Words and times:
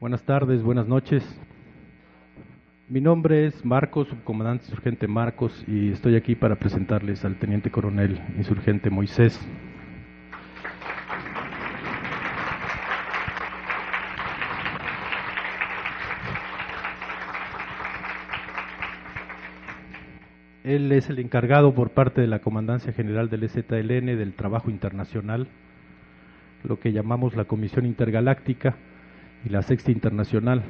Buenas 0.00 0.22
tardes, 0.22 0.62
buenas 0.62 0.86
noches. 0.86 1.24
Mi 2.88 3.00
nombre 3.00 3.46
es 3.46 3.64
Marcos, 3.64 4.06
subcomandante 4.06 4.66
insurgente 4.66 5.08
Marcos, 5.08 5.64
y 5.66 5.90
estoy 5.90 6.14
aquí 6.14 6.36
para 6.36 6.54
presentarles 6.54 7.24
al 7.24 7.36
teniente 7.40 7.72
coronel 7.72 8.20
insurgente 8.36 8.90
Moisés. 8.90 9.36
Él 20.62 20.92
es 20.92 21.10
el 21.10 21.18
encargado 21.18 21.74
por 21.74 21.90
parte 21.90 22.20
de 22.20 22.28
la 22.28 22.38
Comandancia 22.38 22.92
General 22.92 23.28
del 23.28 23.42
EZLN 23.42 24.16
del 24.16 24.34
trabajo 24.34 24.70
internacional, 24.70 25.48
lo 26.62 26.78
que 26.78 26.92
llamamos 26.92 27.34
la 27.34 27.46
Comisión 27.46 27.84
Intergaláctica 27.84 28.76
y 29.44 29.48
la 29.50 29.62
Sexta 29.62 29.90
Internacional, 29.90 30.62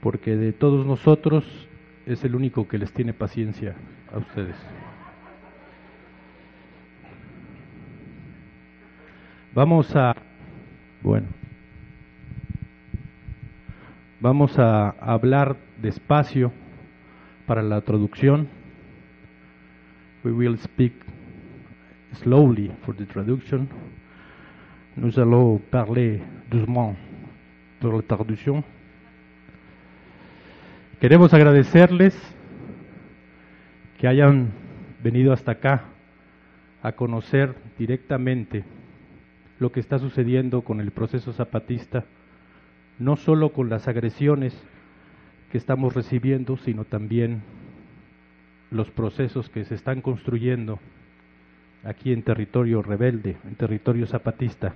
porque 0.00 0.36
de 0.36 0.52
todos 0.52 0.86
nosotros 0.86 1.44
es 2.06 2.24
el 2.24 2.34
único 2.34 2.68
que 2.68 2.78
les 2.78 2.92
tiene 2.92 3.12
paciencia 3.12 3.74
a 4.12 4.18
ustedes. 4.18 4.56
Vamos 9.54 9.96
a, 9.96 10.14
bueno, 11.02 11.28
vamos 14.20 14.58
a 14.58 14.90
hablar 14.90 15.56
despacio 15.80 16.52
para 17.46 17.62
la 17.62 17.80
traducción. 17.80 18.48
We 20.24 20.32
will 20.32 20.58
speak 20.58 20.92
slowly 22.12 22.70
for 22.84 22.94
the 22.94 23.06
traduction. 23.06 23.68
Nous 24.96 25.18
allons 25.20 25.58
parler 25.58 26.22
doucement 26.50 26.96
pour 27.80 27.92
la 27.92 28.00
traduction. 28.00 28.64
Queremos 31.00 31.34
agradecerles 31.34 32.16
que 33.98 34.08
hayan 34.08 34.52
venido 35.04 35.34
hasta 35.34 35.52
acá 35.52 35.84
a 36.82 36.92
conocer 36.92 37.54
directamente 37.78 38.64
lo 39.58 39.70
que 39.70 39.80
está 39.80 39.98
sucediendo 39.98 40.62
con 40.62 40.80
el 40.80 40.92
proceso 40.92 41.34
zapatista, 41.34 42.06
no 42.98 43.16
solo 43.16 43.52
con 43.52 43.68
las 43.68 43.88
agresiones 43.88 44.58
que 45.52 45.58
estamos 45.58 45.92
recibiendo, 45.92 46.56
sino 46.56 46.84
también 46.84 47.42
los 48.70 48.90
procesos 48.90 49.50
que 49.50 49.66
se 49.66 49.74
están 49.74 50.00
construyendo 50.00 50.78
aquí 51.86 52.12
en 52.12 52.22
territorio 52.22 52.82
rebelde, 52.82 53.36
en 53.44 53.54
territorio 53.54 54.06
zapatista. 54.06 54.74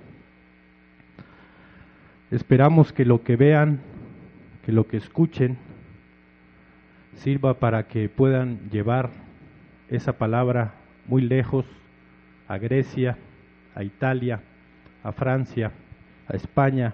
Esperamos 2.31 2.93
que 2.93 3.03
lo 3.03 3.21
que 3.23 3.35
vean, 3.35 3.81
que 4.65 4.71
lo 4.71 4.87
que 4.87 4.97
escuchen, 4.97 5.57
sirva 7.15 7.55
para 7.55 7.87
que 7.87 8.07
puedan 8.07 8.69
llevar 8.69 9.09
esa 9.89 10.13
palabra 10.13 10.73
muy 11.05 11.21
lejos 11.21 11.65
a 12.47 12.57
Grecia, 12.57 13.17
a 13.75 13.83
Italia, 13.83 14.39
a 15.03 15.11
Francia, 15.11 15.71
a 16.27 16.35
España, 16.37 16.93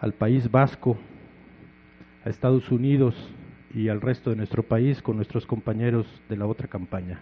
al 0.00 0.12
País 0.12 0.48
Vasco, 0.50 0.96
a 2.24 2.30
Estados 2.30 2.70
Unidos 2.70 3.16
y 3.74 3.88
al 3.88 4.00
resto 4.00 4.30
de 4.30 4.36
nuestro 4.36 4.62
país 4.62 5.02
con 5.02 5.16
nuestros 5.16 5.46
compañeros 5.46 6.06
de 6.28 6.36
la 6.36 6.46
otra 6.46 6.68
campaña. 6.68 7.20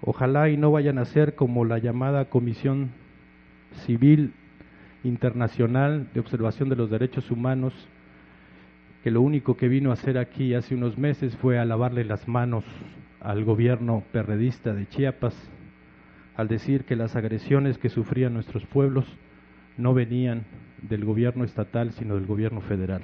Ojalá 0.00 0.48
y 0.48 0.56
no 0.56 0.70
vayan 0.70 0.98
a 0.98 1.04
ser 1.04 1.34
como 1.34 1.64
la 1.64 1.78
llamada 1.78 2.26
Comisión 2.26 2.90
Civil 3.86 4.32
Internacional 5.04 6.08
de 6.14 6.20
Observación 6.20 6.68
de 6.68 6.76
los 6.76 6.90
Derechos 6.90 7.30
Humanos, 7.30 7.72
que 9.02 9.10
lo 9.10 9.22
único 9.22 9.56
que 9.56 9.68
vino 9.68 9.90
a 9.90 9.94
hacer 9.94 10.18
aquí 10.18 10.54
hace 10.54 10.74
unos 10.74 10.98
meses 10.98 11.36
fue 11.36 11.58
a 11.58 11.64
lavarle 11.64 12.04
las 12.04 12.28
manos 12.28 12.64
al 13.20 13.44
gobierno 13.44 14.04
perredista 14.12 14.72
de 14.72 14.86
Chiapas, 14.86 15.34
al 16.36 16.48
decir 16.48 16.84
que 16.84 16.96
las 16.96 17.16
agresiones 17.16 17.78
que 17.78 17.88
sufrían 17.88 18.34
nuestros 18.34 18.64
pueblos 18.66 19.04
no 19.76 19.94
venían 19.94 20.44
del 20.82 21.04
gobierno 21.04 21.44
estatal, 21.44 21.92
sino 21.92 22.14
del 22.14 22.26
gobierno 22.26 22.60
federal. 22.60 23.02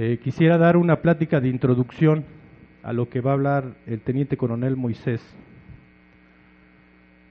Eh, 0.00 0.20
quisiera 0.22 0.58
dar 0.58 0.76
una 0.76 1.02
plática 1.02 1.40
de 1.40 1.48
introducción 1.48 2.24
a 2.84 2.92
lo 2.92 3.08
que 3.08 3.20
va 3.20 3.32
a 3.32 3.34
hablar 3.34 3.74
el 3.84 4.00
teniente 4.00 4.36
coronel 4.36 4.76
Moisés. 4.76 5.20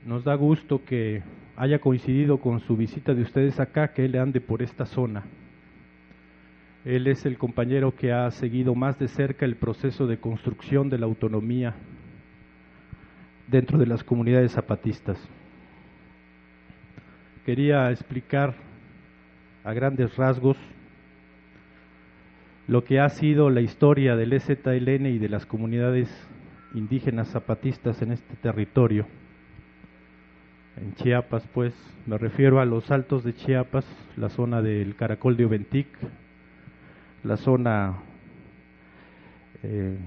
Nos 0.05 0.25
da 0.25 0.35
gusto 0.35 0.83
que 0.83 1.23
haya 1.55 1.79
coincidido 1.79 2.41
con 2.41 2.59
su 2.59 2.75
visita 2.75 3.13
de 3.13 3.21
ustedes 3.21 3.57
acá, 3.61 3.93
que 3.93 4.03
él 4.03 4.17
ande 4.17 4.41
por 4.41 4.61
esta 4.61 4.85
zona. 4.85 5.23
Él 6.83 7.07
es 7.07 7.25
el 7.25 7.37
compañero 7.37 7.95
que 7.95 8.11
ha 8.11 8.29
seguido 8.31 8.75
más 8.75 8.99
de 8.99 9.07
cerca 9.07 9.45
el 9.45 9.55
proceso 9.55 10.05
de 10.05 10.17
construcción 10.17 10.89
de 10.89 10.97
la 10.97 11.05
autonomía 11.05 11.73
dentro 13.47 13.77
de 13.77 13.85
las 13.85 14.03
comunidades 14.03 14.51
zapatistas. 14.51 15.17
Quería 17.45 17.89
explicar 17.91 18.55
a 19.63 19.71
grandes 19.71 20.13
rasgos 20.17 20.57
lo 22.67 22.83
que 22.83 22.99
ha 22.99 23.07
sido 23.09 23.49
la 23.49 23.61
historia 23.61 24.15
del 24.17 24.33
EZLN 24.33 25.05
y 25.05 25.17
de 25.19 25.29
las 25.29 25.45
comunidades 25.45 26.09
indígenas 26.73 27.29
zapatistas 27.29 28.01
en 28.01 28.11
este 28.11 28.35
territorio. 28.35 29.05
En 30.75 30.93
Chiapas, 30.95 31.47
pues, 31.53 31.73
me 32.05 32.17
refiero 32.17 32.59
a 32.59 32.65
los 32.65 32.91
altos 32.91 33.23
de 33.23 33.33
Chiapas, 33.33 33.85
la 34.17 34.29
zona 34.29 34.61
del 34.61 34.95
Caracol 34.95 35.37
de 35.37 35.45
Oventic, 35.45 35.87
la 37.23 37.37
zona 37.37 37.95
eh, 39.63 39.97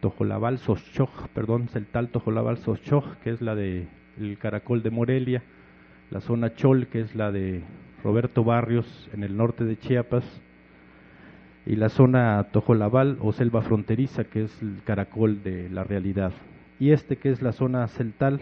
Tojolabal 0.00 0.58
Soschoj, 0.58 1.28
perdón, 1.34 1.68
Celtal 1.68 2.10
Tojolabal 2.10 2.58
Soschoj, 2.58 3.16
que 3.24 3.30
es 3.30 3.40
la 3.40 3.54
de 3.54 3.88
el 4.18 4.36
Caracol 4.36 4.82
de 4.82 4.90
Morelia, 4.90 5.42
la 6.10 6.20
zona 6.20 6.54
Chol, 6.54 6.88
que 6.88 7.00
es 7.00 7.14
la 7.14 7.32
de 7.32 7.62
Roberto 8.04 8.44
Barrios 8.44 9.08
en 9.14 9.24
el 9.24 9.36
norte 9.36 9.64
de 9.64 9.78
Chiapas, 9.78 10.42
y 11.64 11.76
la 11.76 11.88
zona 11.88 12.48
Tojolabal 12.52 13.18
o 13.20 13.32
selva 13.32 13.62
fronteriza, 13.62 14.24
que 14.24 14.44
es 14.44 14.62
el 14.62 14.82
caracol 14.84 15.42
de 15.42 15.68
la 15.68 15.84
realidad, 15.84 16.32
y 16.80 16.90
este 16.90 17.16
que 17.16 17.30
es 17.30 17.42
la 17.42 17.52
zona 17.52 17.86
celtal, 17.88 18.40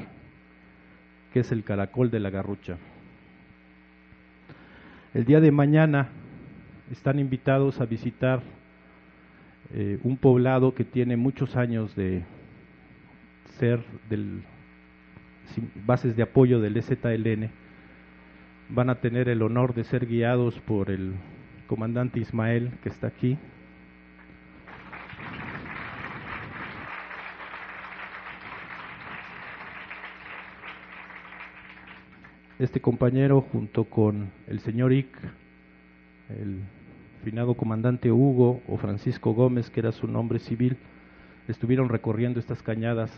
que 1.33 1.41
es 1.41 1.53
el 1.53 1.63
caracol 1.65 2.11
de 2.11 2.21
la 2.21 2.31
garrucha. 2.31 2.79
El 5.13 5.25
día 5.25 5.41
de 5.41 5.51
mañana 5.51 6.09
están 6.91 7.19
invitados 7.19 7.81
a 7.81 7.85
visitar 7.85 8.41
eh, 9.75 9.99
un 10.03 10.17
poblado 10.17 10.75
que 10.75 10.85
tiene 10.85 11.17
muchos 11.17 11.57
años 11.57 11.95
de 11.95 12.23
ser 13.59 13.81
del 14.09 14.43
bases 15.87 16.17
de 16.17 16.23
apoyo 16.23 16.61
del 16.61 16.77
EZLN. 16.77 17.51
Van 18.71 18.91
a 18.91 18.97
tener 18.97 19.29
el 19.29 19.43
honor 19.43 19.75
de 19.75 19.85
ser 19.85 20.07
guiados 20.07 20.59
por 20.61 20.91
el 20.91 21.15
comandante 21.71 22.19
Ismael, 22.19 22.73
que 22.83 22.89
está 22.89 23.07
aquí. 23.07 23.39
Este 32.59 32.81
compañero, 32.81 33.41
junto 33.53 33.85
con 33.85 34.33
el 34.49 34.59
señor 34.59 34.93
Ick, 34.93 35.17
el 36.31 36.59
finado 37.23 37.55
comandante 37.55 38.11
Hugo 38.11 38.63
o 38.67 38.77
Francisco 38.77 39.33
Gómez, 39.33 39.71
que 39.71 39.79
era 39.79 39.93
su 39.93 40.09
nombre 40.09 40.41
civil, 40.41 40.77
estuvieron 41.47 41.89
recorriendo 41.89 42.41
estas 42.41 42.65
cañadas 42.65 43.13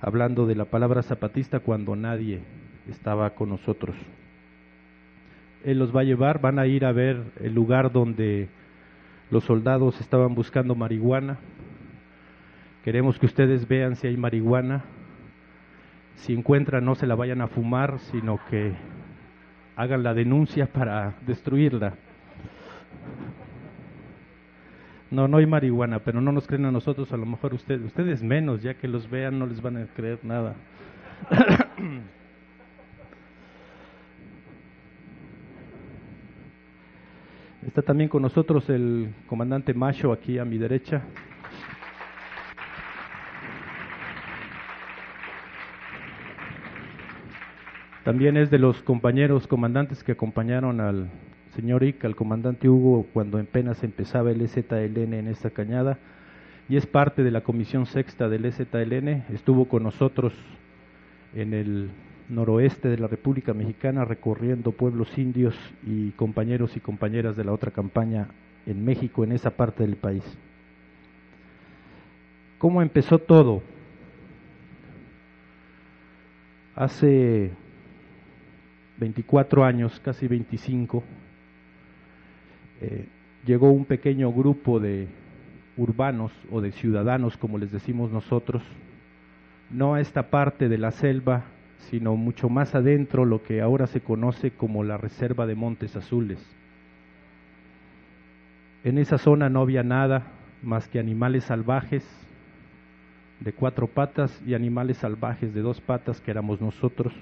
hablando 0.00 0.46
de 0.46 0.54
la 0.54 0.64
palabra 0.64 1.02
zapatista 1.02 1.60
cuando 1.60 1.94
nadie 1.94 2.40
estaba 2.88 3.34
con 3.34 3.50
nosotros. 3.50 3.94
Él 5.66 5.80
los 5.80 5.94
va 5.94 6.02
a 6.02 6.04
llevar, 6.04 6.40
van 6.40 6.60
a 6.60 6.68
ir 6.68 6.84
a 6.84 6.92
ver 6.92 7.20
el 7.40 7.52
lugar 7.52 7.90
donde 7.90 8.48
los 9.32 9.42
soldados 9.42 10.00
estaban 10.00 10.32
buscando 10.36 10.76
marihuana. 10.76 11.38
Queremos 12.84 13.18
que 13.18 13.26
ustedes 13.26 13.66
vean 13.66 13.96
si 13.96 14.06
hay 14.06 14.16
marihuana. 14.16 14.84
Si 16.14 16.32
encuentran, 16.32 16.84
no 16.84 16.94
se 16.94 17.08
la 17.08 17.16
vayan 17.16 17.40
a 17.40 17.48
fumar, 17.48 17.98
sino 17.98 18.38
que 18.48 18.74
hagan 19.74 20.04
la 20.04 20.14
denuncia 20.14 20.66
para 20.66 21.14
destruirla. 21.26 21.94
No, 25.10 25.26
no 25.26 25.38
hay 25.38 25.46
marihuana, 25.46 25.98
pero 25.98 26.20
no 26.20 26.30
nos 26.30 26.46
creen 26.46 26.66
a 26.66 26.70
nosotros, 26.70 27.12
a 27.12 27.16
lo 27.16 27.26
mejor 27.26 27.54
ustedes, 27.54 27.82
ustedes 27.82 28.22
menos, 28.22 28.62
ya 28.62 28.74
que 28.74 28.86
los 28.86 29.10
vean 29.10 29.40
no 29.40 29.46
les 29.46 29.60
van 29.60 29.78
a 29.78 29.86
creer 29.86 30.20
nada. 30.22 30.54
Está 37.76 37.88
también 37.88 38.08
con 38.08 38.22
nosotros 38.22 38.70
el 38.70 39.12
comandante 39.26 39.74
Macho 39.74 40.10
aquí 40.10 40.38
a 40.38 40.46
mi 40.46 40.56
derecha. 40.56 41.02
También 48.02 48.38
es 48.38 48.50
de 48.50 48.58
los 48.58 48.80
compañeros 48.80 49.46
comandantes 49.46 50.02
que 50.02 50.12
acompañaron 50.12 50.80
al 50.80 51.10
señor 51.54 51.82
Ick, 51.82 52.02
al 52.06 52.16
comandante 52.16 52.66
Hugo, 52.66 53.08
cuando 53.12 53.36
apenas 53.38 53.84
empezaba 53.84 54.30
el 54.30 54.40
EZLN 54.40 55.12
en 55.12 55.28
esta 55.28 55.50
cañada, 55.50 55.98
y 56.70 56.78
es 56.78 56.86
parte 56.86 57.22
de 57.22 57.30
la 57.30 57.42
comisión 57.42 57.84
sexta 57.84 58.30
del 58.30 58.46
EZLN. 58.46 59.26
Estuvo 59.34 59.68
con 59.68 59.82
nosotros 59.82 60.32
en 61.34 61.52
el 61.52 61.90
noroeste 62.28 62.88
de 62.88 62.98
la 62.98 63.06
República 63.06 63.54
Mexicana 63.54 64.04
recorriendo 64.04 64.72
pueblos 64.72 65.16
indios 65.16 65.54
y 65.84 66.10
compañeros 66.12 66.76
y 66.76 66.80
compañeras 66.80 67.36
de 67.36 67.44
la 67.44 67.52
otra 67.52 67.70
campaña 67.70 68.28
en 68.66 68.84
México, 68.84 69.24
en 69.24 69.32
esa 69.32 69.50
parte 69.50 69.84
del 69.84 69.96
país. 69.96 70.24
¿Cómo 72.58 72.82
empezó 72.82 73.18
todo? 73.18 73.62
Hace 76.74 77.52
24 78.98 79.64
años, 79.64 80.00
casi 80.00 80.26
25, 80.26 81.04
eh, 82.80 83.06
llegó 83.46 83.70
un 83.70 83.84
pequeño 83.84 84.32
grupo 84.32 84.80
de 84.80 85.08
urbanos 85.76 86.32
o 86.50 86.60
de 86.60 86.72
ciudadanos, 86.72 87.36
como 87.36 87.58
les 87.58 87.70
decimos 87.70 88.10
nosotros, 88.10 88.62
no 89.70 89.94
a 89.94 90.00
esta 90.00 90.30
parte 90.30 90.68
de 90.68 90.78
la 90.78 90.90
selva, 90.90 91.44
sino 91.90 92.16
mucho 92.16 92.48
más 92.48 92.74
adentro, 92.74 93.24
lo 93.24 93.42
que 93.42 93.60
ahora 93.60 93.86
se 93.86 94.00
conoce 94.00 94.50
como 94.50 94.84
la 94.84 94.96
Reserva 94.96 95.46
de 95.46 95.54
Montes 95.54 95.96
Azules. 95.96 96.44
En 98.84 98.98
esa 98.98 99.18
zona 99.18 99.48
no 99.48 99.60
había 99.62 99.82
nada 99.82 100.32
más 100.62 100.88
que 100.88 100.98
animales 100.98 101.44
salvajes 101.44 102.04
de 103.40 103.52
cuatro 103.52 103.86
patas 103.86 104.42
y 104.46 104.54
animales 104.54 104.98
salvajes 104.98 105.52
de 105.54 105.60
dos 105.60 105.80
patas 105.80 106.20
que 106.20 106.30
éramos 106.30 106.60
nosotros. 106.60 107.12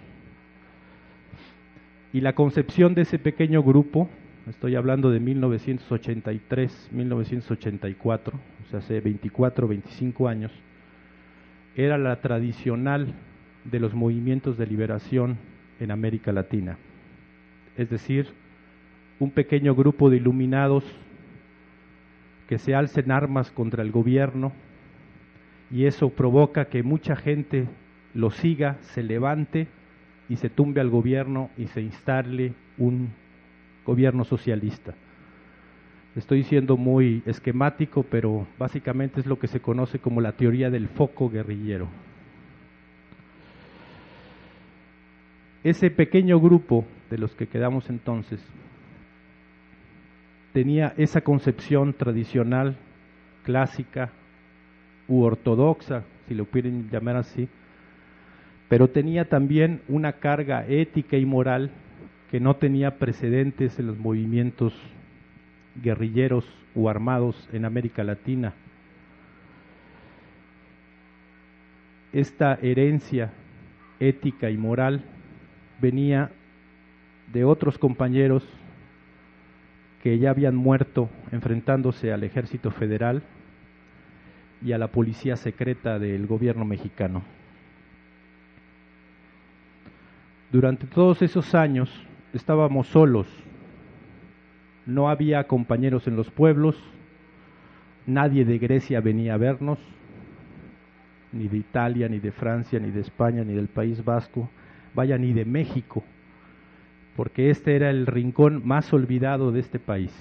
Y 2.12 2.20
la 2.20 2.34
concepción 2.34 2.94
de 2.94 3.02
ese 3.02 3.18
pequeño 3.18 3.62
grupo, 3.62 4.08
estoy 4.48 4.76
hablando 4.76 5.10
de 5.10 5.20
1983, 5.20 6.90
1984, 6.92 8.36
o 8.36 8.70
sea, 8.70 8.78
hace 8.78 9.00
24, 9.00 9.66
25 9.66 10.28
años, 10.28 10.52
era 11.74 11.98
la 11.98 12.20
tradicional 12.20 13.14
de 13.64 13.80
los 13.80 13.94
movimientos 13.94 14.58
de 14.58 14.66
liberación 14.66 15.38
en 15.80 15.90
América 15.90 16.32
Latina. 16.32 16.78
Es 17.76 17.90
decir, 17.90 18.28
un 19.18 19.30
pequeño 19.30 19.74
grupo 19.74 20.10
de 20.10 20.16
iluminados 20.16 20.84
que 22.48 22.58
se 22.58 22.74
alcen 22.74 23.10
armas 23.10 23.50
contra 23.50 23.82
el 23.82 23.90
gobierno 23.90 24.52
y 25.70 25.86
eso 25.86 26.10
provoca 26.10 26.66
que 26.66 26.82
mucha 26.82 27.16
gente 27.16 27.66
lo 28.12 28.30
siga, 28.30 28.76
se 28.80 29.02
levante 29.02 29.66
y 30.28 30.36
se 30.36 30.50
tumbe 30.50 30.80
al 30.80 30.90
gobierno 30.90 31.50
y 31.56 31.66
se 31.66 31.80
instale 31.80 32.52
un 32.78 33.10
gobierno 33.84 34.24
socialista. 34.24 34.94
Estoy 36.16 36.44
siendo 36.44 36.76
muy 36.76 37.22
esquemático, 37.26 38.04
pero 38.04 38.46
básicamente 38.56 39.20
es 39.20 39.26
lo 39.26 39.38
que 39.38 39.48
se 39.48 39.60
conoce 39.60 39.98
como 39.98 40.20
la 40.20 40.32
teoría 40.32 40.70
del 40.70 40.88
foco 40.88 41.28
guerrillero. 41.28 41.88
Ese 45.64 45.90
pequeño 45.90 46.38
grupo 46.40 46.84
de 47.08 47.16
los 47.16 47.34
que 47.34 47.46
quedamos 47.46 47.88
entonces 47.88 48.38
tenía 50.52 50.92
esa 50.98 51.22
concepción 51.22 51.94
tradicional, 51.94 52.76
clásica 53.44 54.10
u 55.08 55.22
ortodoxa, 55.22 56.04
si 56.28 56.34
lo 56.34 56.44
quieren 56.44 56.90
llamar 56.90 57.16
así, 57.16 57.48
pero 58.68 58.88
tenía 58.88 59.30
también 59.30 59.80
una 59.88 60.12
carga 60.12 60.66
ética 60.66 61.16
y 61.16 61.24
moral 61.24 61.70
que 62.30 62.40
no 62.40 62.56
tenía 62.56 62.98
precedentes 62.98 63.78
en 63.78 63.86
los 63.86 63.98
movimientos 63.98 64.74
guerrilleros 65.82 66.44
o 66.74 66.90
armados 66.90 67.48
en 67.54 67.64
América 67.64 68.04
Latina. 68.04 68.52
Esta 72.12 72.58
herencia 72.60 73.32
ética 73.98 74.50
y 74.50 74.58
moral 74.58 75.04
venía 75.84 76.30
de 77.30 77.44
otros 77.44 77.76
compañeros 77.76 78.42
que 80.02 80.18
ya 80.18 80.30
habían 80.30 80.56
muerto 80.56 81.10
enfrentándose 81.30 82.10
al 82.10 82.24
ejército 82.24 82.70
federal 82.70 83.22
y 84.64 84.72
a 84.72 84.78
la 84.78 84.88
policía 84.88 85.36
secreta 85.36 85.98
del 85.98 86.26
gobierno 86.26 86.64
mexicano. 86.64 87.22
Durante 90.50 90.86
todos 90.86 91.20
esos 91.20 91.54
años 91.54 91.90
estábamos 92.32 92.86
solos, 92.86 93.26
no 94.86 95.10
había 95.10 95.44
compañeros 95.46 96.06
en 96.06 96.16
los 96.16 96.30
pueblos, 96.30 96.76
nadie 98.06 98.46
de 98.46 98.56
Grecia 98.56 99.02
venía 99.02 99.34
a 99.34 99.38
vernos, 99.38 99.78
ni 101.30 101.46
de 101.46 101.58
Italia, 101.58 102.08
ni 102.08 102.20
de 102.20 102.32
Francia, 102.32 102.78
ni 102.78 102.90
de 102.90 103.02
España, 103.02 103.44
ni 103.44 103.52
del 103.52 103.68
País 103.68 104.02
Vasco, 104.02 104.48
vaya, 104.94 105.18
ni 105.18 105.32
de 105.32 105.44
México, 105.44 106.04
porque 107.16 107.50
este 107.50 107.76
era 107.76 107.90
el 107.90 108.06
rincón 108.06 108.62
más 108.64 108.92
olvidado 108.92 109.52
de 109.52 109.60
este 109.60 109.78
país. 109.78 110.12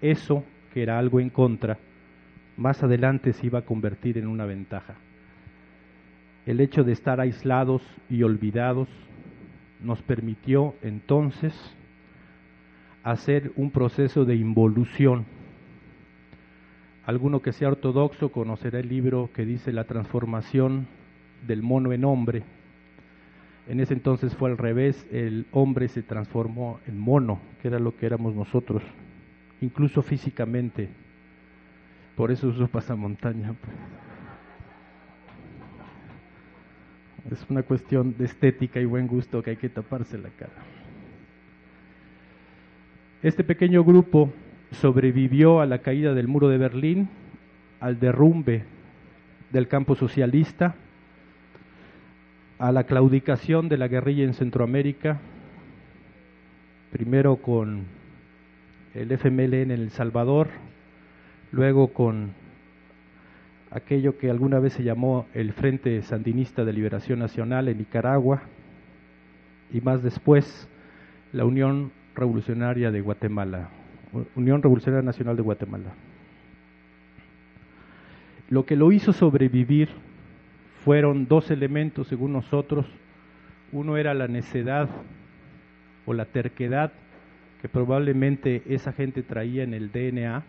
Eso, 0.00 0.44
que 0.72 0.82
era 0.82 0.98
algo 0.98 1.20
en 1.20 1.30
contra, 1.30 1.78
más 2.56 2.82
adelante 2.82 3.32
se 3.32 3.46
iba 3.46 3.60
a 3.60 3.64
convertir 3.64 4.18
en 4.18 4.26
una 4.26 4.46
ventaja. 4.46 4.94
El 6.46 6.60
hecho 6.60 6.84
de 6.84 6.92
estar 6.92 7.20
aislados 7.20 7.82
y 8.08 8.22
olvidados 8.22 8.88
nos 9.82 10.02
permitió 10.02 10.74
entonces 10.82 11.54
hacer 13.02 13.52
un 13.56 13.70
proceso 13.70 14.24
de 14.24 14.36
involución. 14.36 15.24
Alguno 17.06 17.40
que 17.40 17.52
sea 17.52 17.68
ortodoxo 17.68 18.30
conocerá 18.30 18.78
el 18.78 18.88
libro 18.88 19.30
que 19.34 19.44
dice 19.44 19.72
la 19.72 19.84
transformación 19.84 20.86
del 21.46 21.62
mono 21.62 21.92
en 21.92 22.04
hombre. 22.04 22.42
En 23.70 23.78
ese 23.78 23.94
entonces 23.94 24.34
fue 24.34 24.50
al 24.50 24.58
revés, 24.58 25.06
el 25.12 25.46
hombre 25.52 25.86
se 25.86 26.02
transformó 26.02 26.80
en 26.88 26.98
mono, 26.98 27.38
que 27.62 27.68
era 27.68 27.78
lo 27.78 27.96
que 27.96 28.04
éramos 28.04 28.34
nosotros, 28.34 28.82
incluso 29.60 30.02
físicamente. 30.02 30.88
Por 32.16 32.32
eso 32.32 32.48
uso 32.48 32.66
pasamontaña. 32.66 33.54
Pues. 37.28 37.40
Es 37.40 37.48
una 37.48 37.62
cuestión 37.62 38.16
de 38.18 38.24
estética 38.24 38.80
y 38.80 38.86
buen 38.86 39.06
gusto 39.06 39.40
que 39.40 39.50
hay 39.50 39.56
que 39.56 39.68
taparse 39.68 40.18
la 40.18 40.30
cara. 40.30 40.50
Este 43.22 43.44
pequeño 43.44 43.84
grupo 43.84 44.32
sobrevivió 44.72 45.60
a 45.60 45.66
la 45.66 45.78
caída 45.78 46.12
del 46.12 46.26
muro 46.26 46.48
de 46.48 46.58
Berlín, 46.58 47.08
al 47.78 48.00
derrumbe 48.00 48.64
del 49.52 49.68
campo 49.68 49.94
socialista, 49.94 50.74
a 52.60 52.72
la 52.72 52.84
claudicación 52.84 53.70
de 53.70 53.78
la 53.78 53.88
guerrilla 53.88 54.22
en 54.22 54.34
Centroamérica, 54.34 55.18
primero 56.92 57.36
con 57.36 57.86
el 58.94 59.10
FMLN 59.12 59.54
en 59.54 59.70
El 59.70 59.90
Salvador, 59.90 60.48
luego 61.52 61.88
con 61.94 62.32
aquello 63.70 64.18
que 64.18 64.28
alguna 64.28 64.58
vez 64.58 64.74
se 64.74 64.82
llamó 64.82 65.24
el 65.32 65.54
Frente 65.54 66.02
Sandinista 66.02 66.66
de 66.66 66.74
Liberación 66.74 67.18
Nacional 67.18 67.68
en 67.68 67.78
Nicaragua 67.78 68.42
y 69.72 69.80
más 69.80 70.02
después 70.02 70.68
la 71.32 71.46
Unión 71.46 71.92
Revolucionaria 72.14 72.90
de 72.90 73.00
Guatemala, 73.00 73.70
Unión 74.36 74.62
Revolucionaria 74.62 75.06
Nacional 75.06 75.34
de 75.34 75.42
Guatemala. 75.42 75.94
Lo 78.50 78.66
que 78.66 78.76
lo 78.76 78.92
hizo 78.92 79.14
sobrevivir 79.14 79.88
fueron 80.84 81.26
dos 81.26 81.50
elementos, 81.50 82.08
según 82.08 82.32
nosotros. 82.32 82.86
Uno 83.72 83.96
era 83.96 84.14
la 84.14 84.28
necedad 84.28 84.88
o 86.06 86.14
la 86.14 86.24
terquedad 86.24 86.92
que 87.60 87.68
probablemente 87.68 88.62
esa 88.68 88.92
gente 88.92 89.22
traía 89.22 89.62
en 89.62 89.74
el 89.74 89.92
DNA, 89.92 90.42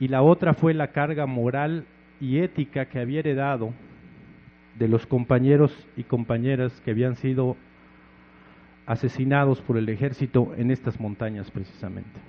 y 0.00 0.08
la 0.08 0.22
otra 0.22 0.54
fue 0.54 0.74
la 0.74 0.88
carga 0.88 1.26
moral 1.26 1.84
y 2.20 2.38
ética 2.38 2.86
que 2.86 2.98
había 2.98 3.20
heredado 3.20 3.72
de 4.78 4.88
los 4.88 5.06
compañeros 5.06 5.72
y 5.96 6.02
compañeras 6.02 6.80
que 6.84 6.90
habían 6.90 7.14
sido 7.16 7.56
asesinados 8.86 9.60
por 9.60 9.78
el 9.78 9.88
ejército 9.88 10.52
en 10.56 10.70
estas 10.70 10.98
montañas 10.98 11.50
precisamente. 11.50 12.20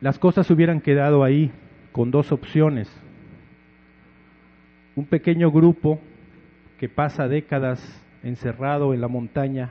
Las 0.00 0.18
cosas 0.18 0.48
hubieran 0.50 0.80
quedado 0.80 1.24
ahí 1.24 1.50
con 1.92 2.10
dos 2.10 2.30
opciones. 2.30 2.90
Un 4.96 5.06
pequeño 5.06 5.50
grupo 5.50 6.00
que 6.78 6.88
pasa 6.88 7.28
décadas 7.28 7.80
encerrado 8.22 8.94
en 8.94 9.00
la 9.00 9.08
montaña, 9.08 9.70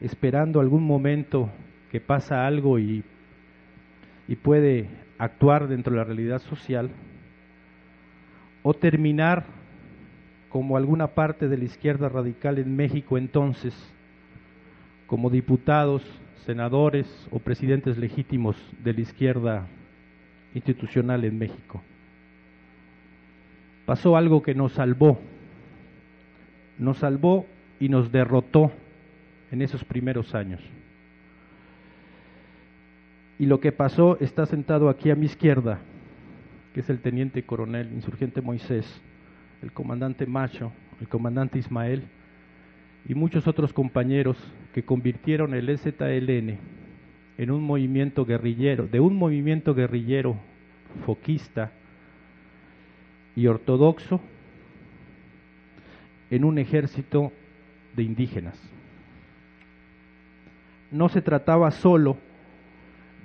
esperando 0.00 0.60
algún 0.60 0.84
momento 0.84 1.50
que 1.90 2.00
pasa 2.00 2.46
algo 2.46 2.78
y 2.78 3.02
y 4.30 4.36
puede 4.36 4.88
actuar 5.18 5.66
dentro 5.66 5.92
de 5.92 5.98
la 5.98 6.04
realidad 6.04 6.38
social, 6.42 6.88
o 8.62 8.72
terminar 8.74 9.44
como 10.50 10.76
alguna 10.76 11.08
parte 11.08 11.48
de 11.48 11.58
la 11.58 11.64
izquierda 11.64 12.08
radical 12.08 12.58
en 12.58 12.76
México 12.76 13.18
entonces, 13.18 13.74
como 15.08 15.30
diputados, 15.30 16.04
senadores 16.46 17.08
o 17.32 17.40
presidentes 17.40 17.98
legítimos 17.98 18.56
de 18.84 18.94
la 18.94 19.00
izquierda 19.00 19.66
institucional 20.54 21.24
en 21.24 21.36
México. 21.36 21.82
Pasó 23.90 24.16
algo 24.16 24.40
que 24.40 24.54
nos 24.54 24.74
salvó, 24.74 25.18
nos 26.78 26.98
salvó 26.98 27.44
y 27.80 27.88
nos 27.88 28.12
derrotó 28.12 28.70
en 29.50 29.62
esos 29.62 29.82
primeros 29.82 30.32
años. 30.32 30.60
Y 33.40 33.46
lo 33.46 33.58
que 33.58 33.72
pasó 33.72 34.16
está 34.20 34.46
sentado 34.46 34.90
aquí 34.90 35.10
a 35.10 35.16
mi 35.16 35.26
izquierda, 35.26 35.80
que 36.72 36.82
es 36.82 36.88
el 36.88 37.00
teniente 37.00 37.42
coronel 37.42 37.92
insurgente 37.92 38.40
Moisés, 38.40 38.86
el 39.60 39.72
comandante 39.72 40.24
Macho, 40.24 40.70
el 41.00 41.08
comandante 41.08 41.58
Ismael 41.58 42.04
y 43.08 43.16
muchos 43.16 43.48
otros 43.48 43.72
compañeros 43.72 44.36
que 44.72 44.84
convirtieron 44.84 45.52
el 45.52 45.68
EZLN 45.68 46.58
en 47.38 47.50
un 47.50 47.64
movimiento 47.64 48.24
guerrillero, 48.24 48.86
de 48.86 49.00
un 49.00 49.16
movimiento 49.16 49.74
guerrillero 49.74 50.36
foquista 51.04 51.72
y 53.36 53.46
ortodoxo 53.46 54.20
en 56.30 56.44
un 56.44 56.58
ejército 56.58 57.32
de 57.96 58.02
indígenas. 58.02 58.60
No 60.90 61.08
se 61.08 61.22
trataba 61.22 61.70
solo 61.70 62.16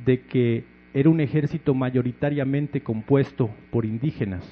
de 0.05 0.21
que 0.21 0.63
era 0.93 1.09
un 1.09 1.19
ejército 1.19 1.73
mayoritariamente 1.73 2.81
compuesto 2.81 3.49
por 3.71 3.85
indígenas, 3.85 4.49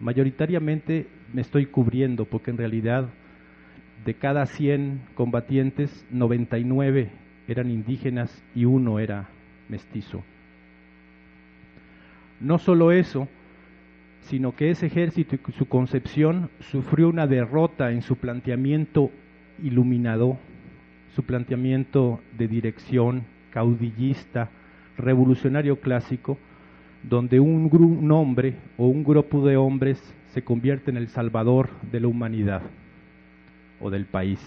mayoritariamente 0.00 1.06
me 1.32 1.40
estoy 1.40 1.66
cubriendo 1.66 2.24
porque 2.24 2.50
en 2.50 2.58
realidad 2.58 3.08
de 4.04 4.14
cada 4.14 4.46
100 4.46 5.00
combatientes, 5.14 6.06
99 6.10 7.10
eran 7.48 7.70
indígenas 7.70 8.42
y 8.54 8.64
uno 8.64 8.98
era 8.98 9.28
mestizo. 9.68 10.22
No 12.40 12.58
solo 12.58 12.92
eso, 12.92 13.28
sino 14.28 14.54
que 14.54 14.70
ese 14.70 14.86
ejército 14.86 15.36
y 15.36 15.52
su 15.52 15.66
concepción 15.66 16.50
sufrió 16.60 17.08
una 17.08 17.26
derrota 17.26 17.92
en 17.92 18.02
su 18.02 18.16
planteamiento 18.16 19.10
iluminado, 19.62 20.36
su 21.14 21.22
planteamiento 21.22 22.20
de 22.36 22.46
dirección 22.46 23.24
caudillista, 23.50 24.50
revolucionario 24.98 25.80
clásico, 25.80 26.36
donde 27.02 27.40
un, 27.40 27.70
un 27.72 28.12
hombre 28.12 28.56
o 28.76 28.86
un 28.86 29.02
grupo 29.02 29.46
de 29.46 29.56
hombres 29.56 29.98
se 30.26 30.42
convierte 30.42 30.90
en 30.90 30.98
el 30.98 31.08
salvador 31.08 31.70
de 31.90 32.00
la 32.00 32.08
humanidad 32.08 32.62
o 33.80 33.88
del 33.88 34.04
país. 34.04 34.40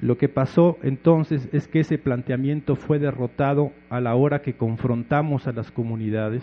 Lo 0.00 0.16
que 0.16 0.30
pasó 0.30 0.78
entonces 0.82 1.50
es 1.52 1.68
que 1.68 1.80
ese 1.80 1.98
planteamiento 1.98 2.76
fue 2.76 2.98
derrotado 2.98 3.72
a 3.90 4.00
la 4.00 4.14
hora 4.14 4.40
que 4.40 4.54
confrontamos 4.54 5.46
a 5.46 5.52
las 5.52 5.70
comunidades 5.70 6.42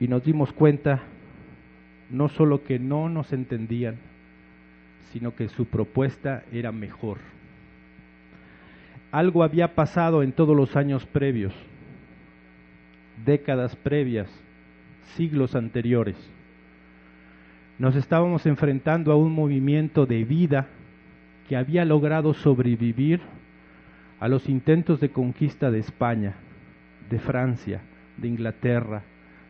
y 0.00 0.08
nos 0.08 0.24
dimos 0.24 0.52
cuenta 0.52 1.02
no 2.10 2.28
solo 2.28 2.64
que 2.64 2.78
no 2.78 3.08
nos 3.08 3.32
entendían, 3.32 3.96
sino 5.12 5.34
que 5.34 5.48
su 5.48 5.66
propuesta 5.66 6.44
era 6.52 6.72
mejor 6.72 7.18
algo 9.10 9.42
había 9.42 9.74
pasado 9.74 10.22
en 10.22 10.32
todos 10.32 10.54
los 10.54 10.76
años 10.76 11.06
previos, 11.06 11.54
décadas 13.24 13.74
previas, 13.76 14.28
siglos 15.16 15.54
anteriores. 15.54 16.16
Nos 17.78 17.96
estábamos 17.96 18.44
enfrentando 18.46 19.12
a 19.12 19.16
un 19.16 19.32
movimiento 19.32 20.04
de 20.04 20.24
vida 20.24 20.66
que 21.48 21.56
había 21.56 21.84
logrado 21.84 22.34
sobrevivir 22.34 23.20
a 24.20 24.28
los 24.28 24.48
intentos 24.48 25.00
de 25.00 25.10
conquista 25.10 25.70
de 25.70 25.78
España, 25.78 26.34
de 27.08 27.18
Francia, 27.18 27.80
de 28.18 28.28
Inglaterra, 28.28 29.02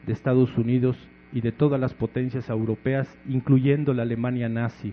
de 0.09 0.12
Estados 0.12 0.59
Unidos 0.59 0.97
y 1.33 1.41
de 1.41 1.53
todas 1.53 1.79
las 1.79 1.95
potencias 1.95 2.49
europeas, 2.49 3.07
incluyendo 3.29 3.95
la 3.95 4.03
Alemania 4.03 4.49
nazi 4.49 4.93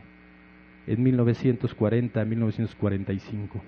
en 0.86 1.04
1940-1945 1.04 3.62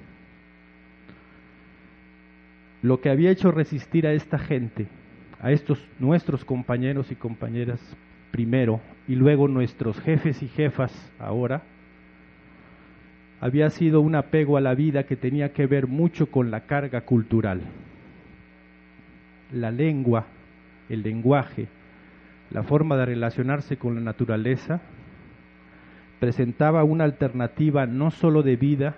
lo 2.82 3.02
que 3.02 3.10
había 3.10 3.32
hecho 3.32 3.52
resistir 3.52 4.08
a 4.08 4.14
esta 4.14 4.38
gente, 4.38 4.88
a 5.42 5.52
estos 5.52 5.80
nuestros 6.00 6.46
compañeros 6.46 7.12
y 7.12 7.16
compañeras 7.16 7.80
primero, 8.32 8.82
y 9.08 9.16
luego 9.16 9.48
nuestros 9.48 10.00
jefes 10.02 10.44
y 10.44 10.48
jefas 10.48 11.12
ahora, 11.20 11.64
había 13.40 13.70
sido 13.70 14.02
un 14.02 14.16
apego 14.16 14.58
a 14.58 14.62
la 14.62 14.74
vida 14.74 15.04
que 15.04 15.16
tenía 15.16 15.54
que 15.54 15.68
ver 15.68 15.88
mucho 15.88 16.28
con 16.28 16.52
la 16.52 16.62
carga 16.62 17.02
cultural. 17.02 17.62
La 19.52 19.72
lengua, 19.72 20.26
el 20.90 21.04
lenguaje, 21.04 21.68
la 22.52 22.64
forma 22.64 22.96
de 22.98 23.06
relacionarse 23.06 23.78
con 23.78 23.96
la 23.96 24.02
naturaleza, 24.02 24.82
presentaba 26.20 26.84
una 26.84 27.04
alternativa 27.04 27.86
no 27.86 28.12
sólo 28.12 28.42
de 28.44 28.56
vida, 28.56 28.96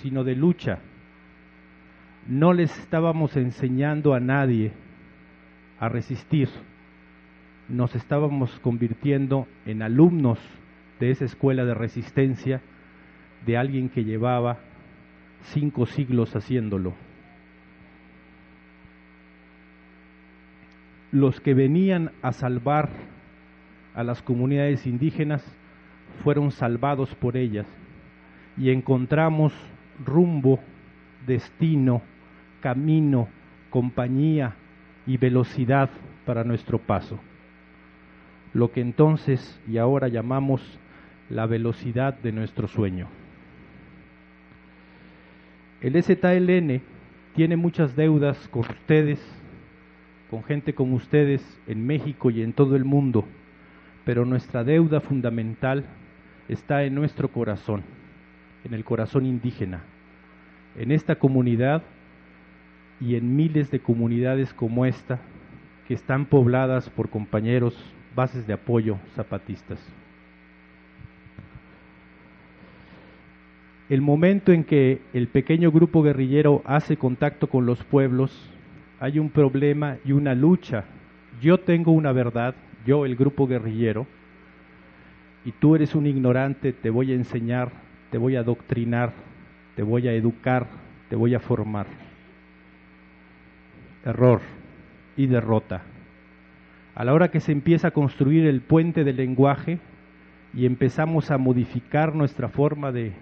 sino 0.00 0.24
de 0.24 0.34
lucha 0.34 0.80
no 2.28 2.52
les 2.52 2.78
estábamos 2.78 3.36
enseñando 3.36 4.12
a 4.12 4.20
nadie 4.20 4.72
a 5.80 5.88
resistir, 5.88 6.48
nos 7.68 7.94
estábamos 7.96 8.60
convirtiendo 8.60 9.46
en 9.64 9.82
alumnos 9.82 10.38
de 11.00 11.10
esa 11.10 11.24
escuela 11.24 11.64
de 11.64 11.72
resistencia 11.72 12.60
de 13.46 13.56
alguien 13.56 13.88
que 13.88 14.04
llevaba 14.04 14.58
cinco 15.42 15.86
siglos 15.86 16.36
haciéndolo. 16.36 17.07
Los 21.10 21.40
que 21.40 21.54
venían 21.54 22.12
a 22.22 22.32
salvar 22.32 22.90
a 23.94 24.04
las 24.04 24.22
comunidades 24.22 24.86
indígenas 24.86 25.44
fueron 26.22 26.50
salvados 26.50 27.14
por 27.14 27.36
ellas 27.36 27.66
y 28.56 28.70
encontramos 28.70 29.52
rumbo, 30.04 30.60
destino, 31.26 32.02
camino, 32.60 33.28
compañía 33.70 34.54
y 35.06 35.16
velocidad 35.16 35.90
para 36.26 36.44
nuestro 36.44 36.78
paso. 36.78 37.18
Lo 38.52 38.72
que 38.72 38.80
entonces 38.80 39.60
y 39.68 39.78
ahora 39.78 40.08
llamamos 40.08 40.78
la 41.30 41.46
velocidad 41.46 42.14
de 42.14 42.32
nuestro 42.32 42.68
sueño. 42.68 43.08
El 45.80 46.02
STLN 46.02 46.82
tiene 47.34 47.56
muchas 47.56 47.94
deudas 47.94 48.48
con 48.48 48.62
ustedes, 48.62 49.20
con 50.30 50.44
gente 50.44 50.74
como 50.74 50.96
ustedes 50.96 51.42
en 51.66 51.86
México 51.86 52.30
y 52.30 52.42
en 52.42 52.52
todo 52.52 52.76
el 52.76 52.84
mundo, 52.84 53.24
pero 54.04 54.24
nuestra 54.24 54.64
deuda 54.64 55.00
fundamental 55.00 55.84
está 56.48 56.84
en 56.84 56.94
nuestro 56.94 57.28
corazón, 57.28 57.82
en 58.64 58.74
el 58.74 58.84
corazón 58.84 59.26
indígena, 59.26 59.82
en 60.76 60.92
esta 60.92 61.16
comunidad 61.16 61.82
y 63.00 63.16
en 63.16 63.36
miles 63.36 63.70
de 63.70 63.80
comunidades 63.80 64.52
como 64.52 64.84
esta 64.84 65.20
que 65.86 65.94
están 65.94 66.26
pobladas 66.26 66.90
por 66.90 67.08
compañeros, 67.08 67.74
bases 68.14 68.46
de 68.46 68.52
apoyo 68.52 68.98
zapatistas. 69.14 69.80
El 73.88 74.02
momento 74.02 74.52
en 74.52 74.64
que 74.64 75.00
el 75.14 75.28
pequeño 75.28 75.72
grupo 75.72 76.02
guerrillero 76.02 76.62
hace 76.66 76.98
contacto 76.98 77.46
con 77.46 77.64
los 77.64 77.82
pueblos, 77.84 78.50
hay 79.00 79.18
un 79.18 79.30
problema 79.30 79.96
y 80.04 80.12
una 80.12 80.34
lucha. 80.34 80.84
Yo 81.40 81.58
tengo 81.58 81.92
una 81.92 82.12
verdad, 82.12 82.54
yo 82.86 83.04
el 83.06 83.16
grupo 83.16 83.46
guerrillero, 83.46 84.06
y 85.44 85.52
tú 85.52 85.76
eres 85.76 85.94
un 85.94 86.06
ignorante, 86.06 86.72
te 86.72 86.90
voy 86.90 87.12
a 87.12 87.14
enseñar, 87.14 87.70
te 88.10 88.18
voy 88.18 88.36
a 88.36 88.40
adoctrinar, 88.40 89.12
te 89.76 89.82
voy 89.82 90.08
a 90.08 90.12
educar, 90.12 90.66
te 91.08 91.16
voy 91.16 91.34
a 91.34 91.40
formar 91.40 91.86
error 94.04 94.40
y 95.16 95.26
derrota. 95.26 95.82
A 96.94 97.04
la 97.04 97.14
hora 97.14 97.30
que 97.30 97.40
se 97.40 97.52
empieza 97.52 97.88
a 97.88 97.92
construir 97.92 98.46
el 98.46 98.60
puente 98.60 99.04
del 99.04 99.16
lenguaje 99.16 99.78
y 100.54 100.66
empezamos 100.66 101.30
a 101.30 101.38
modificar 101.38 102.14
nuestra 102.14 102.48
forma 102.48 102.90
de 102.90 103.12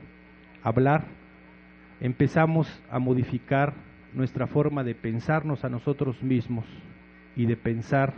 hablar, 0.62 1.04
empezamos 2.00 2.82
a 2.90 2.98
modificar 2.98 3.74
nuestra 4.16 4.46
forma 4.46 4.82
de 4.82 4.94
pensarnos 4.94 5.64
a 5.64 5.68
nosotros 5.68 6.22
mismos 6.22 6.64
y 7.36 7.44
de 7.44 7.56
pensar 7.56 8.14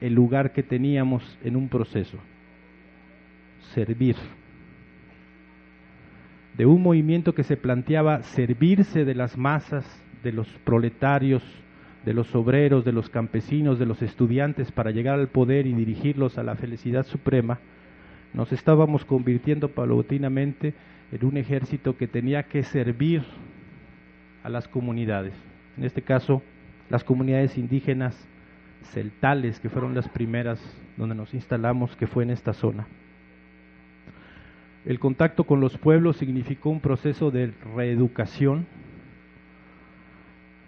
el 0.00 0.14
lugar 0.14 0.52
que 0.52 0.62
teníamos 0.62 1.38
en 1.42 1.56
un 1.56 1.68
proceso. 1.68 2.18
Servir. 3.74 4.16
De 6.56 6.66
un 6.66 6.80
movimiento 6.82 7.34
que 7.34 7.42
se 7.42 7.56
planteaba 7.56 8.22
servirse 8.22 9.04
de 9.04 9.14
las 9.16 9.36
masas, 9.36 9.84
de 10.22 10.32
los 10.32 10.46
proletarios, 10.64 11.42
de 12.04 12.14
los 12.14 12.32
obreros, 12.36 12.84
de 12.84 12.92
los 12.92 13.08
campesinos, 13.08 13.78
de 13.80 13.86
los 13.86 14.02
estudiantes 14.02 14.70
para 14.70 14.92
llegar 14.92 15.18
al 15.18 15.28
poder 15.28 15.66
y 15.66 15.72
dirigirlos 15.72 16.38
a 16.38 16.44
la 16.44 16.54
felicidad 16.54 17.04
suprema, 17.06 17.58
nos 18.34 18.52
estábamos 18.52 19.04
convirtiendo 19.04 19.68
paulatinamente 19.68 20.74
en 21.10 21.24
un 21.24 21.36
ejército 21.38 21.96
que 21.96 22.06
tenía 22.06 22.44
que 22.44 22.62
servir 22.62 23.22
a 24.44 24.48
las 24.48 24.68
comunidades. 24.68 25.34
En 25.76 25.84
este 25.84 26.02
caso, 26.02 26.42
las 26.88 27.02
comunidades 27.02 27.58
indígenas 27.58 28.14
celtales, 28.92 29.58
que 29.58 29.70
fueron 29.70 29.94
las 29.94 30.08
primeras 30.08 30.60
donde 30.96 31.16
nos 31.16 31.34
instalamos, 31.34 31.96
que 31.96 32.06
fue 32.06 32.22
en 32.22 32.30
esta 32.30 32.52
zona. 32.52 32.86
El 34.84 35.00
contacto 35.00 35.44
con 35.44 35.60
los 35.60 35.78
pueblos 35.78 36.18
significó 36.18 36.68
un 36.68 36.80
proceso 36.80 37.30
de 37.30 37.52
reeducación 37.74 38.66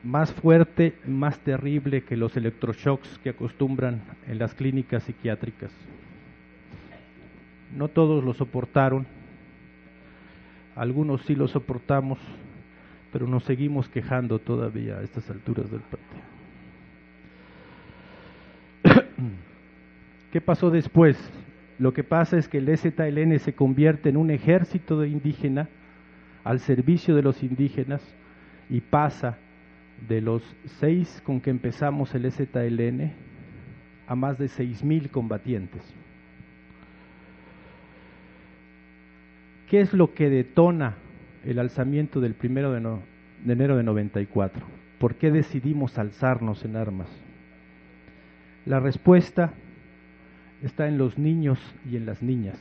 más 0.03 0.33
fuerte, 0.33 0.95
más 1.07 1.39
terrible 1.41 2.03
que 2.03 2.17
los 2.17 2.37
electroshocks 2.37 3.19
que 3.19 3.31
acostumbran 3.31 4.03
en 4.27 4.39
las 4.39 4.55
clínicas 4.55 5.03
psiquiátricas. 5.03 5.71
No 7.77 7.89
todos 7.89 8.25
lo 8.25 8.33
soportaron, 8.33 9.07
algunos 10.77 11.23
sí 11.23 11.35
lo 11.35 11.49
soportamos, 11.49 12.19
pero 13.17 13.27
nos 13.27 13.45
seguimos 13.45 13.89
quejando 13.89 14.39
todavía 14.39 14.99
a 14.99 15.03
estas 15.03 15.31
alturas 15.31 15.71
del 15.71 15.81
partido. 15.81 16.21
¿Qué 20.33 20.43
pasó 20.43 20.69
después? 20.69 21.17
Lo 21.79 21.95
que 21.95 22.05
pasa 22.05 22.37
es 22.37 22.47
que 22.47 22.59
el 22.59 22.69
EZLN 22.69 23.39
se 23.39 23.55
convierte 23.55 24.11
en 24.11 24.19
un 24.19 24.31
ejército 24.31 25.01
de 25.01 25.09
indígena 25.09 25.67
al 26.45 26.61
servicio 26.61 27.17
de 27.17 27.23
los 27.23 27.43
indígenas 27.43 28.03
y 28.69 28.83
pasa 28.83 29.39
de 30.07 30.21
los 30.21 30.43
seis 30.79 31.23
con 31.25 31.41
que 31.41 31.49
empezamos 31.49 32.15
el 32.15 32.27
EZLN 32.27 33.15
a 34.09 34.15
más 34.15 34.37
de 34.37 34.49
seis 34.49 34.85
mil 34.85 35.09
combatientes. 35.09 35.81
¿Qué 39.71 39.81
es 39.81 39.95
lo 39.95 40.13
que 40.13 40.29
detona 40.29 40.97
el 41.47 41.59
alzamiento 41.59 42.21
del 42.21 42.35
primero 42.35 42.73
de, 42.73 42.81
de 42.81 43.53
enero 43.53 43.77
de 43.77 43.83
94? 43.85 44.65
¿Por 44.99 45.15
qué 45.15 45.31
decidimos 45.31 45.99
alzarnos 45.99 46.65
en 46.65 46.77
armas? 46.77 47.09
La 48.65 48.81
respuesta 48.81 49.53
está 50.63 50.89
en 50.89 50.99
los 50.99 51.19
niños 51.19 51.59
y 51.89 51.97
en 51.97 52.07
las 52.07 52.23
niñas. 52.23 52.59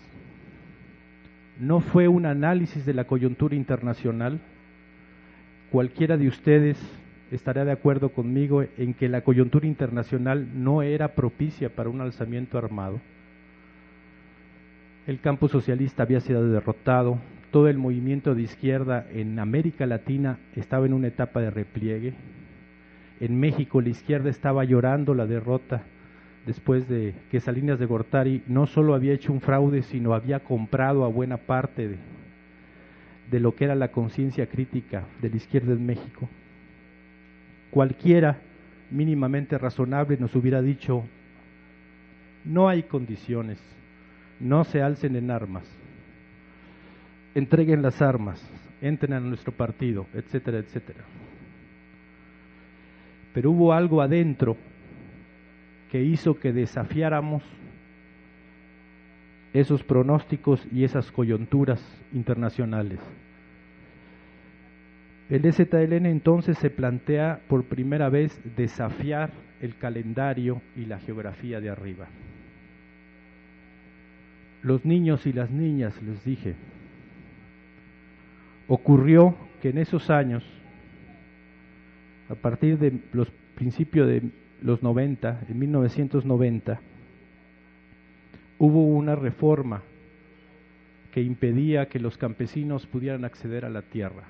No 1.59 1.79
fue 1.79 2.07
un 2.07 2.25
análisis 2.25 2.85
de 2.85 2.93
la 2.93 3.05
coyuntura 3.05 3.55
internacional. 3.55 4.39
Cualquiera 5.71 6.17
de 6.17 6.27
ustedes 6.27 6.77
estará 7.31 7.65
de 7.65 7.71
acuerdo 7.71 8.09
conmigo 8.09 8.63
en 8.77 8.93
que 8.93 9.09
la 9.09 9.21
coyuntura 9.21 9.65
internacional 9.65 10.47
no 10.53 10.81
era 10.83 11.15
propicia 11.15 11.69
para 11.69 11.89
un 11.89 12.01
alzamiento 12.01 12.57
armado. 12.57 12.99
El 15.07 15.19
campo 15.21 15.47
socialista 15.47 16.03
había 16.03 16.19
sido 16.19 16.47
derrotado, 16.47 17.19
todo 17.55 17.69
el 17.69 17.77
movimiento 17.77 18.35
de 18.35 18.41
izquierda 18.41 19.07
en 19.13 19.39
América 19.39 19.85
Latina 19.85 20.39
estaba 20.57 20.87
en 20.87 20.91
una 20.91 21.07
etapa 21.07 21.39
de 21.39 21.51
repliegue. 21.51 22.13
En 23.21 23.39
México 23.39 23.79
la 23.79 23.87
izquierda 23.87 24.29
estaba 24.29 24.65
llorando 24.65 25.13
la 25.13 25.25
derrota 25.25 25.83
después 26.45 26.89
de 26.89 27.15
que 27.31 27.39
Salinas 27.39 27.79
de 27.79 27.85
Gortari 27.85 28.43
no 28.47 28.65
solo 28.67 28.93
había 28.93 29.13
hecho 29.13 29.31
un 29.31 29.39
fraude, 29.39 29.83
sino 29.83 30.13
había 30.13 30.41
comprado 30.41 31.05
a 31.05 31.07
buena 31.07 31.37
parte 31.37 31.97
de, 33.31 33.39
lo 33.39 33.55
que 33.55 33.63
era 33.63 33.75
la 33.75 33.87
conciencia 33.87 34.47
crítica 34.47 35.05
de 35.21 35.29
la 35.29 35.37
izquierda 35.37 35.71
en 35.71 35.85
México. 35.85 36.27
Cualquiera 37.71 38.37
mínimamente 38.91 39.57
razonable 39.57 40.17
nos 40.19 40.35
hubiera 40.35 40.61
dicho, 40.61 41.05
no 42.43 42.67
hay 42.67 42.83
condiciones, 42.83 43.59
no 44.41 44.65
se 44.65 44.81
alcen 44.81 45.15
en 45.15 45.31
armas, 45.31 45.63
entreguen 47.35 47.81
las 47.81 48.01
armas, 48.01 48.41
entren 48.81 49.13
a 49.13 49.19
nuestro 49.19 49.51
partido, 49.51 50.07
etcétera, 50.13 50.57
etcétera. 50.57 51.03
Pero 53.33 53.51
hubo 53.51 53.73
algo 53.73 54.01
adentro 54.01 54.55
que 55.91 56.01
hizo 56.01 56.39
que 56.39 56.53
desafiáramos 56.53 57.43
esos 59.53 59.83
pronósticos 59.83 60.65
y 60.71 60.83
esas 60.83 61.11
coyunturas 61.11 61.81
internacionales. 62.13 62.99
El 65.29 65.51
STLN 65.51 66.05
entonces 66.05 66.57
se 66.57 66.69
plantea 66.69 67.41
por 67.47 67.65
primera 67.65 68.09
vez 68.09 68.39
desafiar 68.55 69.31
el 69.61 69.75
calendario 69.77 70.61
y 70.75 70.85
la 70.85 70.99
geografía 70.99 71.59
de 71.59 71.69
arriba. 71.69 72.07
Los 74.61 74.85
niños 74.85 75.25
y 75.25 75.33
las 75.33 75.49
niñas, 75.49 76.01
les 76.03 76.23
dije, 76.23 76.55
ocurrió 78.67 79.35
que 79.61 79.69
en 79.69 79.77
esos 79.77 80.09
años, 80.09 80.43
a 82.29 82.35
partir 82.35 82.77
de 82.77 82.99
los 83.13 83.29
principios 83.55 84.07
de 84.07 84.23
los 84.61 84.81
90, 84.81 85.41
en 85.49 85.59
1990, 85.59 86.79
hubo 88.57 88.85
una 88.85 89.15
reforma 89.15 89.81
que 91.11 91.21
impedía 91.21 91.87
que 91.87 91.99
los 91.99 92.17
campesinos 92.17 92.85
pudieran 92.87 93.23
acceder 93.25 93.63
a 93.65 93.69
la 93.69 93.81
tierra. 93.81 94.23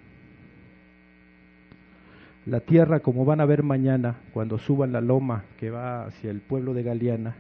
La 2.45 2.59
tierra, 2.59 2.99
como 2.99 3.25
van 3.25 3.41
a 3.41 3.45
ver 3.45 3.63
mañana, 3.63 4.17
cuando 4.33 4.59
suban 4.59 4.91
la 4.91 5.01
loma 5.01 5.45
que 5.59 5.71
va 5.71 6.05
hacia 6.05 6.29
el 6.29 6.41
pueblo 6.41 6.75
de 6.75 6.83
Galeana, 6.83 7.35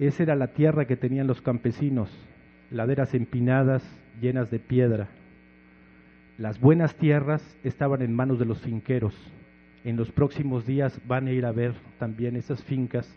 esa 0.00 0.22
era 0.24 0.34
la 0.34 0.48
tierra 0.48 0.86
que 0.86 0.96
tenían 0.96 1.28
los 1.28 1.42
campesinos, 1.42 2.10
laderas 2.72 3.14
empinadas 3.14 3.84
llenas 4.20 4.50
de 4.50 4.58
piedra. 4.58 5.08
Las 6.40 6.58
buenas 6.58 6.94
tierras 6.94 7.42
estaban 7.64 8.00
en 8.00 8.14
manos 8.14 8.38
de 8.38 8.46
los 8.46 8.62
finqueros, 8.62 9.14
en 9.84 9.96
los 9.96 10.10
próximos 10.10 10.64
días 10.64 10.98
van 11.06 11.26
a 11.26 11.32
ir 11.32 11.44
a 11.44 11.52
ver 11.52 11.74
también 11.98 12.34
esas 12.34 12.64
fincas 12.64 13.14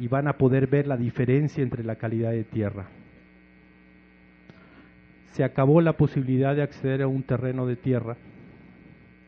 y 0.00 0.08
van 0.08 0.26
a 0.26 0.32
poder 0.32 0.66
ver 0.66 0.88
la 0.88 0.96
diferencia 0.96 1.62
entre 1.62 1.84
la 1.84 1.94
calidad 1.94 2.32
de 2.32 2.42
tierra. 2.42 2.88
Se 5.34 5.44
acabó 5.44 5.80
la 5.80 5.92
posibilidad 5.92 6.56
de 6.56 6.62
acceder 6.62 7.02
a 7.02 7.06
un 7.06 7.22
terreno 7.22 7.68
de 7.68 7.76
tierra 7.76 8.16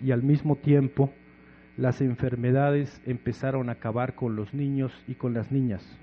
y 0.04 0.10
al 0.10 0.24
mismo 0.24 0.56
tiempo 0.56 1.12
las 1.76 2.00
enfermedades 2.00 3.00
empezaron 3.06 3.68
a 3.68 3.74
acabar 3.74 4.16
con 4.16 4.34
los 4.34 4.52
niños 4.52 4.92
y 5.06 5.14
con 5.14 5.32
las 5.32 5.52
niñas. 5.52 5.96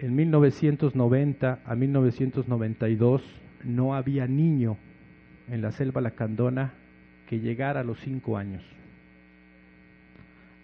En 0.00 0.16
1990 0.16 1.60
a 1.64 1.74
1992 1.76 3.43
no 3.64 3.94
había 3.94 4.26
niño 4.26 4.76
en 5.50 5.62
la 5.62 5.72
selva 5.72 6.00
lacandona 6.00 6.72
que 7.28 7.40
llegara 7.40 7.80
a 7.80 7.84
los 7.84 7.98
cinco 8.00 8.36
años. 8.36 8.62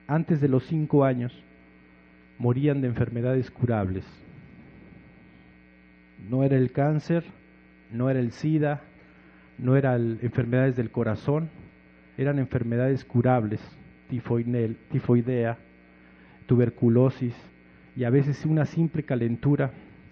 Antes 0.06 0.40
de 0.40 0.48
los 0.48 0.64
cinco 0.64 1.04
años 1.04 1.32
morían 2.38 2.80
de 2.80 2.88
enfermedades 2.88 3.50
curables. 3.50 4.04
No 6.28 6.42
era 6.44 6.56
el 6.56 6.72
cáncer, 6.72 7.24
no 7.92 8.10
era 8.10 8.20
el 8.20 8.32
SIDA, 8.32 8.82
no 9.58 9.76
eran 9.76 10.18
enfermedades 10.22 10.76
del 10.76 10.90
corazón, 10.90 11.50
eran 12.16 12.38
enfermedades 12.38 13.04
curables, 13.04 13.60
tifoidea, 14.08 15.58
tuberculosis 16.46 17.34
y 17.96 18.04
a 18.04 18.10
veces 18.10 18.44
una 18.44 18.64
simple 18.64 19.02
calentura 19.02 19.70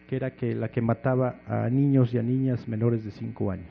que 0.09 0.17
era 0.17 0.31
que 0.31 0.55
la 0.55 0.69
que 0.69 0.81
mataba 0.81 1.37
a 1.47 1.69
niños 1.69 2.15
y 2.15 2.19
a 2.19 2.23
niñas 2.23 2.67
menores 2.67 3.05
de 3.05 3.11
cinco 3.11 3.51
años. 3.51 3.69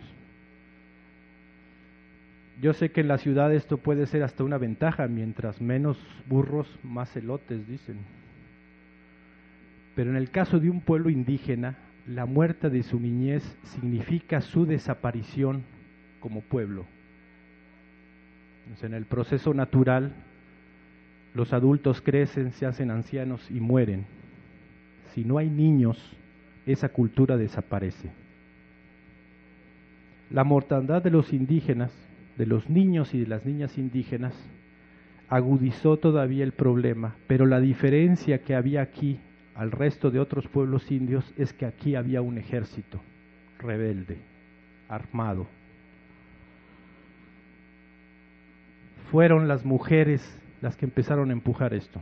Yo 2.61 2.73
sé 2.73 2.89
que 2.89 3.01
en 3.01 3.07
la 3.07 3.17
ciudad 3.17 3.53
esto 3.53 3.77
puede 3.77 4.05
ser 4.05 4.23
hasta 4.23 4.43
una 4.43 4.57
ventaja, 4.57 5.07
mientras 5.07 5.61
menos 5.61 5.97
burros, 6.27 6.67
más 6.83 7.15
elotes, 7.15 7.67
dicen. 7.67 7.97
Pero 9.95 10.11
en 10.11 10.15
el 10.15 10.29
caso 10.29 10.59
de 10.59 10.69
un 10.69 10.81
pueblo 10.81 11.09
indígena, 11.09 11.75
la 12.07 12.25
muerte 12.25 12.69
de 12.69 12.83
su 12.83 12.99
niñez 12.99 13.43
significa 13.63 14.41
su 14.41 14.65
desaparición 14.65 15.63
como 16.19 16.41
pueblo. 16.41 16.85
en 18.81 18.93
el 18.93 19.05
proceso 19.05 19.53
natural, 19.53 20.13
los 21.33 21.53
adultos 21.53 22.01
crecen, 22.01 22.51
se 22.53 22.65
hacen 22.65 22.91
ancianos 22.91 23.49
y 23.49 23.59
mueren. 23.59 24.05
Si 25.13 25.23
no 25.23 25.37
hay 25.37 25.49
niños, 25.49 26.16
esa 26.67 26.89
cultura 26.89 27.37
desaparece. 27.37 28.09
La 30.29 30.43
mortandad 30.43 31.01
de 31.01 31.09
los 31.09 31.33
indígenas 31.33 31.91
de 32.37 32.45
los 32.45 32.69
niños 32.69 33.15
y 33.15 33.19
de 33.21 33.27
las 33.27 33.45
niñas 33.45 33.77
indígenas 33.77 34.33
agudizó 35.27 35.97
todavía 35.97 36.43
el 36.43 36.51
problema, 36.51 37.15
pero 37.25 37.47
la 37.47 37.59
diferencia 37.59 38.43
que 38.43 38.53
había 38.53 38.81
aquí 38.81 39.19
al 39.55 39.71
resto 39.71 40.11
de 40.11 40.19
otros 40.19 40.47
pueblos 40.47 40.91
indios 40.91 41.33
es 41.37 41.51
que 41.53 41.65
aquí 41.65 41.95
había 41.95 42.21
un 42.21 42.37
ejército 42.37 43.01
rebelde, 43.57 44.17
armado. 44.87 45.47
fueron 49.11 49.47
las 49.47 49.65
mujeres 49.65 50.21
las 50.61 50.75
que 50.75 50.85
empezaron 50.85 51.29
a 51.29 51.33
empujar 51.33 51.73
esto. 51.73 52.01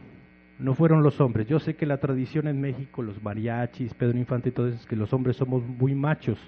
No 0.60 0.74
fueron 0.74 1.04
los 1.04 1.20
hombres. 1.20 1.48
Yo 1.48 1.60
sé 1.60 1.76
que 1.76 1.86
la 1.86 1.98
tradición 1.98 2.48
en 2.48 2.62
México, 2.62 3.02
los 3.02 3.22
mariachis, 3.22 3.94
Pedro 3.94 4.18
Infante 4.18 4.50
y 4.50 4.52
todo 4.52 4.68
eso, 4.68 4.78
es 4.78 4.86
que 4.86 4.96
los 4.96 5.12
hombres 5.14 5.36
somos 5.36 5.64
muy 5.64 5.94
machos. 5.96 6.40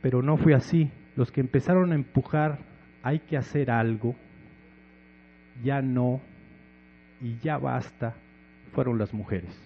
Pero 0.00 0.22
no 0.22 0.36
fue 0.36 0.54
así. 0.54 0.90
Los 1.16 1.30
que 1.30 1.40
empezaron 1.40 1.92
a 1.92 1.94
empujar, 1.94 2.58
hay 3.02 3.20
que 3.20 3.36
hacer 3.36 3.70
algo, 3.70 4.14
ya 5.62 5.80
no, 5.82 6.20
y 7.20 7.36
ya 7.38 7.58
basta, 7.58 8.14
fueron 8.72 8.98
las 8.98 9.14
mujeres 9.14 9.64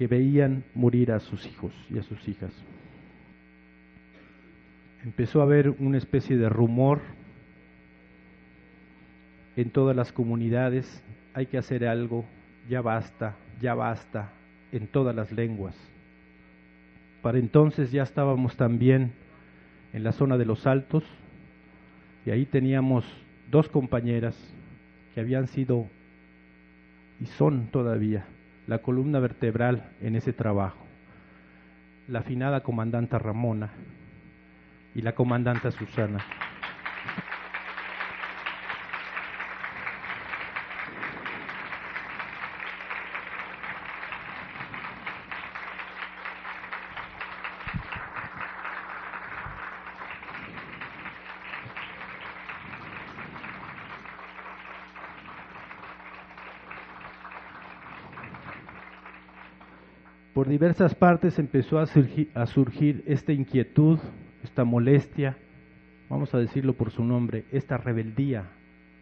que 0.00 0.06
veían 0.06 0.64
morir 0.74 1.12
a 1.12 1.20
sus 1.20 1.44
hijos 1.44 1.74
y 1.90 1.98
a 1.98 2.02
sus 2.02 2.26
hijas. 2.26 2.50
Empezó 5.04 5.40
a 5.40 5.44
haber 5.44 5.68
una 5.68 5.98
especie 5.98 6.38
de 6.38 6.48
rumor 6.48 7.02
en 9.56 9.70
todas 9.70 9.96
las 9.96 10.12
comunidades, 10.12 11.02
hay 11.34 11.46
que 11.46 11.58
hacer 11.58 11.86
algo, 11.86 12.24
ya 12.68 12.80
basta, 12.80 13.36
ya 13.60 13.74
basta, 13.74 14.30
en 14.72 14.86
todas 14.86 15.14
las 15.14 15.32
lenguas. 15.32 15.76
Para 17.22 17.38
entonces 17.38 17.92
ya 17.92 18.02
estábamos 18.02 18.56
también 18.56 19.12
en 19.92 20.04
la 20.04 20.12
zona 20.12 20.38
de 20.38 20.44
los 20.46 20.66
altos 20.66 21.04
y 22.24 22.30
ahí 22.30 22.46
teníamos 22.46 23.04
dos 23.50 23.68
compañeras 23.68 24.36
que 25.14 25.20
habían 25.20 25.48
sido 25.48 25.86
y 27.20 27.26
son 27.26 27.66
todavía 27.66 28.24
la 28.66 28.78
columna 28.78 29.18
vertebral 29.18 29.90
en 30.00 30.16
ese 30.16 30.32
trabajo. 30.32 30.86
La 32.08 32.20
afinada 32.20 32.62
comandanta 32.62 33.18
Ramona 33.18 33.70
y 34.94 35.02
la 35.02 35.14
comandanta 35.14 35.70
Susana. 35.70 36.24
Por 60.34 60.48
diversas 60.48 60.94
partes 60.94 61.38
empezó 61.38 61.78
a 61.78 61.86
surgir, 61.86 63.02
esta 63.06 63.32
inquietud, 63.32 63.98
esta 64.44 64.64
molestia, 64.64 65.36
vamos 66.08 66.32
a 66.34 66.38
decirlo 66.38 66.74
por 66.74 66.90
su 66.90 67.04
nombre, 67.04 67.44
esta 67.50 67.76
rebeldía 67.76 68.44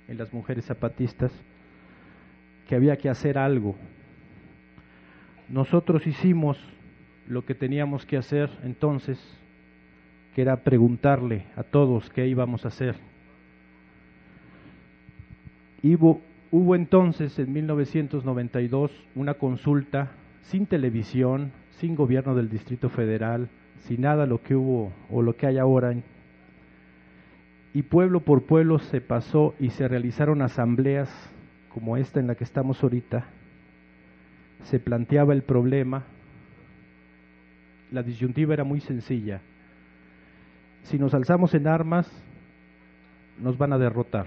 en 0.09 0.17
las 0.17 0.33
mujeres 0.33 0.65
zapatistas, 0.65 1.33
que 2.67 2.75
había 2.75 2.97
que 2.97 3.11
hacer 3.11 3.37
algo. 3.37 3.77
Nosotros 5.49 6.07
hicimos 6.07 6.59
lo 7.27 7.45
que 7.45 7.55
teníamos 7.55 8.07
que 8.07 8.17
hacer 8.17 8.51
entonces, 8.63 9.19
que 10.35 10.43
era 10.43 10.65
preguntarle 10.65 11.47
a 11.57 11.63
todos 11.63 12.09
qué 12.11 12.27
íbamos 12.27 12.65
a 12.65 12.69
hacer. 12.69 12.97
Hubo, 15.83 16.23
hubo 16.51 16.75
entonces, 16.75 17.39
en 17.39 17.53
1992, 17.53 18.91
una 19.15 19.35
consulta 19.35 20.13
sin 20.43 20.67
televisión, 20.67 21.53
sin 21.79 21.95
gobierno 21.95 22.35
del 22.35 22.49
Distrito 22.49 22.89
Federal, 22.89 23.49
sin 23.81 24.03
nada 24.03 24.27
lo 24.27 24.43
que 24.43 24.57
hubo 24.57 24.93
o 25.11 25.23
lo 25.23 25.37
que 25.37 25.47
hay 25.47 25.59
ahora. 25.59 25.95
Y 27.75 27.83
pueblo 27.83 28.21
por 28.21 28.45
pueblo 28.45 28.79
se 28.79 29.01
pasó 29.01 29.55
y 29.61 29.71
se 29.71 29.87
realizaron 29.87 30.43
asambleas 30.43 31.09
como 31.73 31.97
esta 31.97 32.19
en 32.19 32.27
la 32.27 32.35
que 32.35 32.45
estamos 32.45 32.83
ahorita. 32.83 33.27
Se 34.65 34.81
planteaba 34.81 35.33
el 35.33 35.43
problema. 35.43 36.05
La 37.93 38.03
disyuntiva 38.03 38.55
era 38.55 38.65
muy 38.65 38.81
sencilla. 38.81 39.41
Si 40.83 40.99
nos 40.99 41.15
alzamos 41.15 41.55
en 41.55 41.67
armas, 41.67 42.11
nos 43.41 43.57
van 43.59 43.73
a 43.73 43.79
derrotar. 43.79 44.27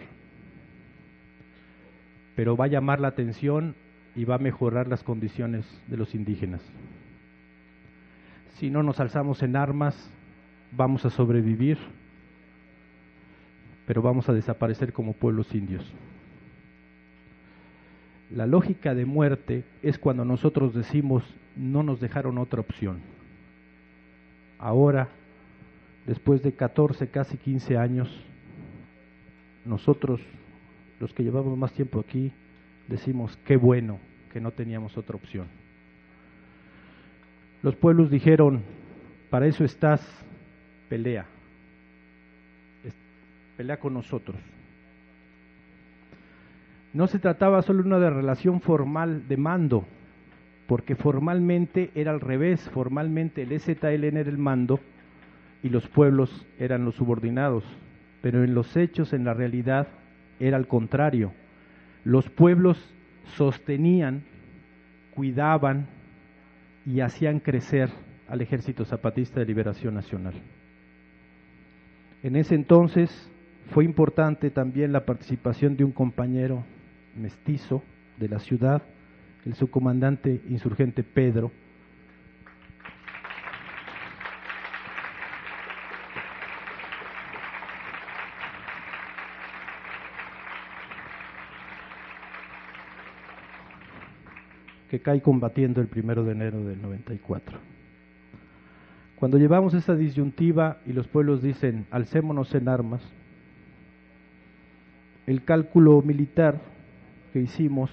Pero 2.36 2.56
va 2.56 2.66
a 2.66 2.70
llamar 2.70 3.00
la 3.00 3.10
atención 3.10 3.76
y 4.16 4.26
va 4.26 4.36
a 4.36 4.40
mejorar 4.40 4.88
las 4.88 5.04
condiciones 5.04 5.66
de 5.88 5.98
los 5.98 6.14
indígenas. 6.16 6.62
Si 8.58 8.70
no 8.70 8.84
nos 8.84 9.00
alzamos 9.00 9.42
en 9.44 9.56
armas, 9.56 9.96
vamos 10.72 11.06
a 11.06 11.10
sobrevivir, 11.10 11.78
pero 13.86 14.02
vamos 14.02 14.30
a 14.30 14.34
desaparecer 14.34 14.94
como 14.94 15.14
pueblos 15.14 15.54
indios. 15.54 15.84
La 18.30 18.46
lógica 18.46 18.94
de 18.94 19.06
muerte 19.06 19.66
es 19.82 19.98
cuando 19.98 20.24
nosotros 20.24 20.74
decimos 20.74 21.24
no 21.56 21.84
nos 21.84 22.00
dejaron 22.00 22.38
otra 22.38 22.62
opción. 22.62 23.00
Ahora, 24.58 25.10
después 26.06 26.42
de 26.42 26.54
14, 26.54 27.08
casi 27.10 27.38
15 27.38 27.78
años, 27.78 28.10
nosotros, 29.66 30.22
los 31.00 31.14
que 31.14 31.24
llevamos 31.24 31.58
más 31.58 31.74
tiempo 31.74 32.00
aquí, 32.00 32.32
decimos, 32.92 33.40
qué 33.46 33.56
bueno 33.56 34.00
que 34.32 34.42
no 34.42 34.52
teníamos 34.52 34.98
otra 34.98 35.16
opción. 35.16 35.48
Los 37.64 37.76
pueblos 37.76 38.12
dijeron, 38.12 38.62
para 39.30 39.48
eso 39.48 39.64
estás, 39.64 40.06
pelea, 40.90 41.26
pelea 43.56 43.78
con 43.78 43.94
nosotros. 43.94 44.38
No 46.94 47.08
se 47.08 47.20
trataba 47.20 47.62
solo 47.62 47.82
de 47.84 47.88
una 47.88 48.10
relación 48.10 48.60
formal 48.60 49.28
de 49.28 49.38
mando, 49.38 49.86
porque 50.68 50.96
formalmente 50.96 51.92
era 51.96 52.12
al 52.12 52.20
revés, 52.20 52.70
formalmente 52.72 53.44
el 53.44 53.54
EZLN 53.54 54.18
era 54.18 54.30
el 54.30 54.38
mando 54.38 54.80
y 55.64 55.70
los 55.70 55.88
pueblos 55.88 56.46
eran 56.60 56.84
los 56.84 56.96
subordinados, 56.96 57.64
pero 58.22 58.44
en 58.44 58.54
los 58.54 58.76
hechos, 58.76 59.14
en 59.14 59.24
la 59.24 59.34
realidad, 59.34 59.88
era 60.40 60.58
al 60.58 60.68
contrario 60.68 61.32
los 62.04 62.30
pueblos 62.30 62.78
sostenían, 63.36 64.24
cuidaban 65.14 65.88
y 66.86 67.02
hacían 67.02 67.40
crecer 67.40 67.90
al 68.28 68.42
Ejército 68.42 68.86
Zapatista 68.86 69.40
de 69.40 69.46
Liberación 69.46 69.94
Nacional. 69.94 70.34
En 72.24 72.36
ese 72.36 72.56
entonces 72.56 73.30
fue 73.72 73.86
importante 73.86 74.50
también 74.50 74.92
la 74.92 75.06
participación 75.06 75.76
de 75.76 75.84
un 75.84 75.92
compañero 75.92 76.64
mestizo 77.16 77.84
de 78.18 78.30
la 78.30 78.40
ciudad, 78.40 78.82
el 79.46 79.54
subcomandante 79.56 80.42
insurgente 80.50 81.04
Pedro, 81.04 81.52
que 94.92 95.00
cae 95.00 95.22
combatiendo 95.22 95.80
el 95.80 95.88
primero 95.88 96.26
de 96.26 96.34
enero 96.34 96.66
del 96.66 96.82
94. 96.82 97.58
Cuando 99.16 99.38
llevamos 99.38 99.74
esa 99.74 99.96
disyuntiva 99.96 100.80
y 100.86 100.92
los 100.92 101.08
pueblos 101.08 101.42
dicen, 101.42 101.86
alcémonos 101.92 102.54
en 102.56 102.68
armas, 102.68 103.02
el 105.28 105.46
cálculo 105.46 106.02
militar 106.02 106.60
que 107.32 107.40
hicimos, 107.40 107.90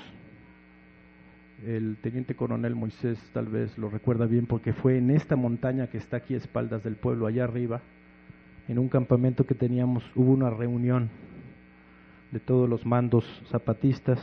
el 1.65 1.99
teniente 2.03 2.35
coronel 2.35 2.75
Moisés 2.75 3.17
tal 3.33 3.47
vez 3.47 3.79
lo 3.79 3.91
recuerda 3.91 4.27
bien 4.27 4.47
porque 4.47 4.73
fue 4.73 4.99
en 4.99 5.13
esta 5.13 5.37
montaña 5.37 5.87
que 5.87 5.99
está 5.99 6.17
aquí 6.17 6.35
a 6.35 6.39
espaldas 6.39 6.83
del 6.83 6.97
pueblo, 6.97 7.29
allá 7.29 7.45
arriba, 7.45 7.81
en 8.67 8.81
un 8.81 8.89
campamento 8.89 9.47
que 9.47 9.55
teníamos, 9.55 10.03
hubo 10.17 10.33
una 10.33 10.51
reunión 10.51 11.11
de 12.33 12.41
todos 12.41 12.69
los 12.69 12.85
mandos 12.85 13.25
zapatistas, 13.53 14.19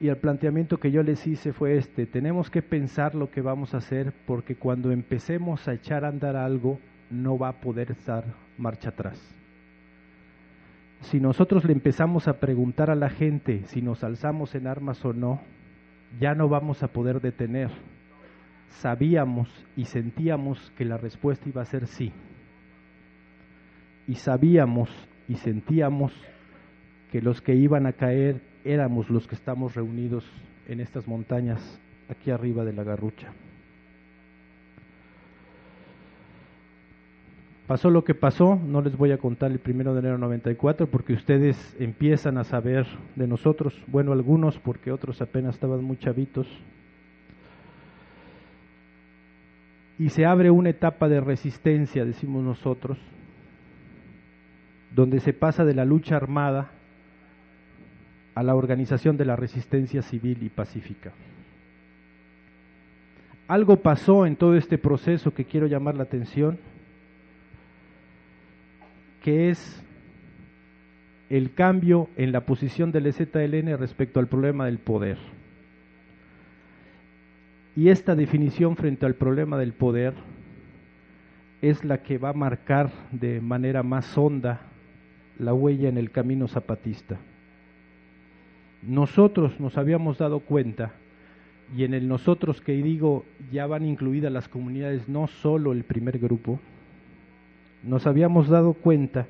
y 0.00 0.08
el 0.08 0.16
planteamiento 0.16 0.78
que 0.78 0.90
yo 0.90 1.02
les 1.02 1.26
hice 1.26 1.52
fue 1.52 1.76
este, 1.76 2.06
tenemos 2.06 2.50
que 2.50 2.62
pensar 2.62 3.14
lo 3.14 3.30
que 3.30 3.40
vamos 3.40 3.74
a 3.74 3.78
hacer 3.78 4.12
porque 4.26 4.56
cuando 4.56 4.90
empecemos 4.90 5.66
a 5.68 5.74
echar 5.74 6.04
a 6.04 6.08
andar 6.08 6.36
algo 6.36 6.78
no 7.10 7.38
va 7.38 7.48
a 7.48 7.60
poder 7.60 7.92
estar 7.92 8.24
marcha 8.58 8.90
atrás. 8.90 9.18
Si 11.00 11.20
nosotros 11.20 11.64
le 11.64 11.72
empezamos 11.72 12.28
a 12.28 12.40
preguntar 12.40 12.90
a 12.90 12.94
la 12.94 13.10
gente 13.10 13.62
si 13.66 13.80
nos 13.80 14.02
alzamos 14.02 14.54
en 14.54 14.66
armas 14.66 15.04
o 15.04 15.12
no, 15.12 15.40
ya 16.20 16.34
no 16.34 16.48
vamos 16.48 16.82
a 16.82 16.88
poder 16.88 17.20
detener. 17.20 17.70
Sabíamos 18.68 19.48
y 19.76 19.84
sentíamos 19.84 20.72
que 20.76 20.84
la 20.84 20.96
respuesta 20.96 21.48
iba 21.48 21.62
a 21.62 21.66
ser 21.66 21.86
sí. 21.86 22.12
Y 24.06 24.16
sabíamos 24.16 24.90
y 25.28 25.36
sentíamos 25.36 26.12
que 27.10 27.22
los 27.22 27.40
que 27.40 27.54
iban 27.54 27.86
a 27.86 27.92
caer 27.92 28.40
éramos 28.66 29.08
los 29.10 29.26
que 29.26 29.36
estamos 29.36 29.74
reunidos 29.74 30.24
en 30.68 30.80
estas 30.80 31.06
montañas 31.06 31.80
aquí 32.08 32.30
arriba 32.30 32.64
de 32.64 32.72
la 32.72 32.82
garrucha. 32.82 33.32
Pasó 37.66 37.90
lo 37.90 38.04
que 38.04 38.14
pasó, 38.14 38.60
no 38.64 38.80
les 38.80 38.96
voy 38.96 39.10
a 39.10 39.18
contar 39.18 39.50
el 39.50 39.58
primero 39.58 39.92
de 39.92 40.00
enero 40.00 40.18
94 40.18 40.86
porque 40.88 41.14
ustedes 41.14 41.76
empiezan 41.80 42.38
a 42.38 42.44
saber 42.44 42.86
de 43.16 43.26
nosotros, 43.26 43.74
bueno 43.88 44.12
algunos 44.12 44.58
porque 44.58 44.92
otros 44.92 45.20
apenas 45.20 45.54
estaban 45.54 45.82
muy 45.82 45.96
chavitos. 45.96 46.46
Y 49.98 50.10
se 50.10 50.26
abre 50.26 50.50
una 50.50 50.70
etapa 50.70 51.08
de 51.08 51.20
resistencia, 51.20 52.04
decimos 52.04 52.44
nosotros, 52.44 52.98
donde 54.94 55.18
se 55.20 55.32
pasa 55.32 55.64
de 55.64 55.74
la 55.74 55.84
lucha 55.84 56.16
armada 56.16 56.70
a 58.36 58.42
la 58.42 58.54
organización 58.54 59.16
de 59.16 59.24
la 59.24 59.34
resistencia 59.34 60.02
civil 60.02 60.42
y 60.42 60.50
pacífica. 60.50 61.10
Algo 63.48 63.78
pasó 63.78 64.26
en 64.26 64.36
todo 64.36 64.56
este 64.56 64.76
proceso 64.76 65.32
que 65.32 65.46
quiero 65.46 65.66
llamar 65.66 65.96
la 65.96 66.02
atención 66.02 66.58
que 69.22 69.48
es 69.48 69.82
el 71.30 71.54
cambio 71.54 72.08
en 72.16 72.30
la 72.30 72.42
posición 72.42 72.92
del 72.92 73.06
EZLN 73.06 73.76
respecto 73.78 74.20
al 74.20 74.28
problema 74.28 74.66
del 74.66 74.78
poder. 74.78 75.16
Y 77.74 77.88
esta 77.88 78.14
definición 78.14 78.76
frente 78.76 79.06
al 79.06 79.14
problema 79.14 79.58
del 79.58 79.72
poder 79.72 80.12
es 81.62 81.84
la 81.84 82.02
que 82.02 82.18
va 82.18 82.28
a 82.28 82.34
marcar 82.34 82.92
de 83.10 83.40
manera 83.40 83.82
más 83.82 84.16
honda 84.16 84.60
la 85.38 85.54
huella 85.54 85.88
en 85.88 85.96
el 85.96 86.10
camino 86.10 86.48
zapatista. 86.48 87.18
Nosotros 88.82 89.58
nos 89.60 89.76
habíamos 89.78 90.18
dado 90.18 90.40
cuenta, 90.40 90.92
y 91.76 91.84
en 91.84 91.94
el 91.94 92.06
nosotros 92.06 92.60
que 92.60 92.72
digo 92.72 93.24
ya 93.50 93.66
van 93.66 93.84
incluidas 93.84 94.32
las 94.32 94.48
comunidades, 94.48 95.08
no 95.08 95.26
solo 95.26 95.72
el 95.72 95.84
primer 95.84 96.18
grupo, 96.18 96.60
nos 97.82 98.06
habíamos 98.06 98.48
dado 98.48 98.74
cuenta 98.74 99.26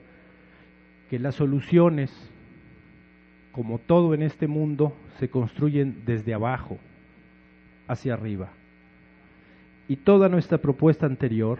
que 1.10 1.18
las 1.18 1.34
soluciones, 1.34 2.10
como 3.52 3.78
todo 3.78 4.14
en 4.14 4.22
este 4.22 4.46
mundo, 4.46 4.94
se 5.18 5.28
construyen 5.28 6.02
desde 6.04 6.34
abajo 6.34 6.78
hacia 7.88 8.14
arriba. 8.14 8.50
Y 9.88 9.96
toda 9.96 10.28
nuestra 10.28 10.58
propuesta 10.58 11.06
anterior 11.06 11.58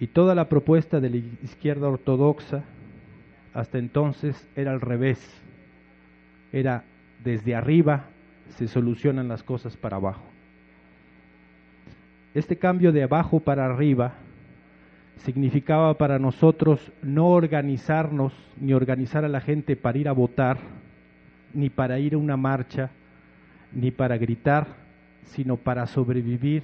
y 0.00 0.08
toda 0.08 0.34
la 0.34 0.48
propuesta 0.48 1.00
de 1.00 1.10
la 1.10 1.16
izquierda 1.16 1.88
ortodoxa 1.88 2.64
hasta 3.52 3.78
entonces 3.78 4.48
era 4.56 4.72
al 4.72 4.80
revés. 4.80 5.18
Era 6.54 6.84
desde 7.24 7.56
arriba 7.56 8.04
se 8.50 8.68
solucionan 8.68 9.26
las 9.26 9.42
cosas 9.42 9.76
para 9.76 9.96
abajo. 9.96 10.22
Este 12.32 12.56
cambio 12.56 12.92
de 12.92 13.02
abajo 13.02 13.40
para 13.40 13.66
arriba 13.66 14.14
significaba 15.16 15.98
para 15.98 16.20
nosotros 16.20 16.92
no 17.02 17.26
organizarnos 17.30 18.32
ni 18.60 18.72
organizar 18.72 19.24
a 19.24 19.28
la 19.28 19.40
gente 19.40 19.74
para 19.74 19.98
ir 19.98 20.08
a 20.08 20.12
votar, 20.12 20.58
ni 21.52 21.70
para 21.70 21.98
ir 21.98 22.14
a 22.14 22.18
una 22.18 22.36
marcha, 22.36 22.90
ni 23.72 23.90
para 23.90 24.16
gritar, 24.16 24.68
sino 25.24 25.56
para 25.56 25.88
sobrevivir 25.88 26.62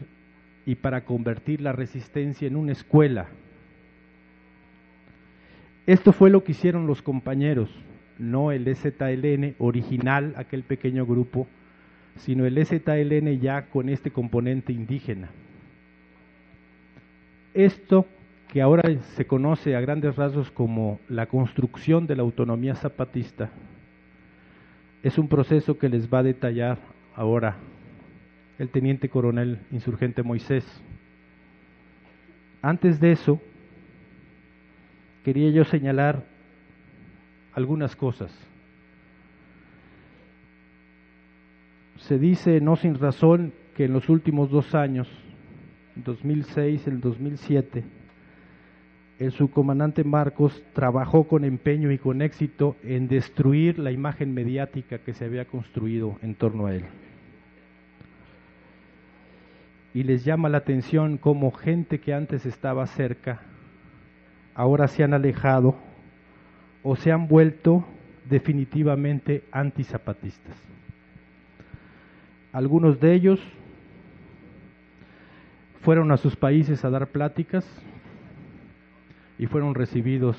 y 0.66 0.76
para 0.76 1.04
convertir 1.04 1.60
la 1.60 1.72
resistencia 1.72 2.46
en 2.46 2.54
una 2.54 2.70
escuela. 2.70 3.26
Esto 5.84 6.12
fue 6.12 6.30
lo 6.30 6.44
que 6.44 6.52
hicieron 6.52 6.86
los 6.86 7.02
compañeros, 7.02 7.70
no 8.20 8.52
el 8.52 8.68
EZLN 8.68 9.56
original, 9.58 10.34
aquel 10.36 10.62
pequeño 10.62 11.06
grupo, 11.06 11.48
sino 12.16 12.44
el 12.46 12.58
EZLN 12.58 13.40
ya 13.40 13.66
con 13.66 13.88
este 13.88 14.10
componente 14.10 14.72
indígena. 14.72 15.30
Esto 17.54 18.06
que 18.52 18.62
ahora 18.62 18.82
se 19.14 19.26
conoce 19.26 19.74
a 19.74 19.80
grandes 19.80 20.16
rasgos 20.16 20.50
como 20.50 21.00
la 21.08 21.26
construcción 21.26 22.06
de 22.06 22.16
la 22.16 22.22
autonomía 22.22 22.74
zapatista, 22.74 23.50
es 25.02 25.18
un 25.18 25.28
proceso 25.28 25.78
que 25.78 25.88
les 25.88 26.12
va 26.12 26.18
a 26.18 26.24
detallar 26.24 26.78
ahora 27.14 27.56
el 28.58 28.68
teniente 28.68 29.08
coronel 29.08 29.60
insurgente 29.70 30.22
Moisés. 30.22 30.64
Antes 32.60 33.00
de 33.00 33.12
eso, 33.12 33.40
quería 35.24 35.50
yo 35.50 35.64
señalar 35.64 36.24
algunas 37.54 37.96
cosas. 37.96 38.32
Se 41.98 42.18
dice, 42.18 42.60
no 42.60 42.76
sin 42.76 42.98
razón, 42.98 43.52
que 43.76 43.84
en 43.84 43.92
los 43.92 44.08
últimos 44.08 44.50
dos 44.50 44.74
años, 44.74 45.08
2006 45.96 46.86
y 46.86 46.90
el 46.90 47.00
2007, 47.00 47.84
el 49.18 49.32
subcomandante 49.32 50.02
Marcos 50.02 50.62
trabajó 50.72 51.24
con 51.24 51.44
empeño 51.44 51.92
y 51.92 51.98
con 51.98 52.22
éxito 52.22 52.76
en 52.82 53.06
destruir 53.06 53.78
la 53.78 53.92
imagen 53.92 54.32
mediática 54.32 54.98
que 54.98 55.12
se 55.12 55.26
había 55.26 55.44
construido 55.44 56.18
en 56.22 56.34
torno 56.34 56.66
a 56.66 56.74
él. 56.74 56.84
Y 59.92 60.04
les 60.04 60.24
llama 60.24 60.48
la 60.48 60.58
atención 60.58 61.18
cómo 61.18 61.50
gente 61.50 62.00
que 62.00 62.14
antes 62.14 62.46
estaba 62.46 62.86
cerca, 62.86 63.42
ahora 64.54 64.88
se 64.88 65.02
han 65.04 65.12
alejado 65.12 65.76
o 66.82 66.96
se 66.96 67.12
han 67.12 67.28
vuelto 67.28 67.84
definitivamente 68.28 69.44
antizapatistas. 69.52 70.56
Algunos 72.52 73.00
de 73.00 73.14
ellos 73.14 73.40
fueron 75.82 76.12
a 76.12 76.16
sus 76.16 76.36
países 76.36 76.84
a 76.84 76.90
dar 76.90 77.08
pláticas, 77.08 77.66
y 79.40 79.46
fueron 79.46 79.74
recibidos 79.74 80.36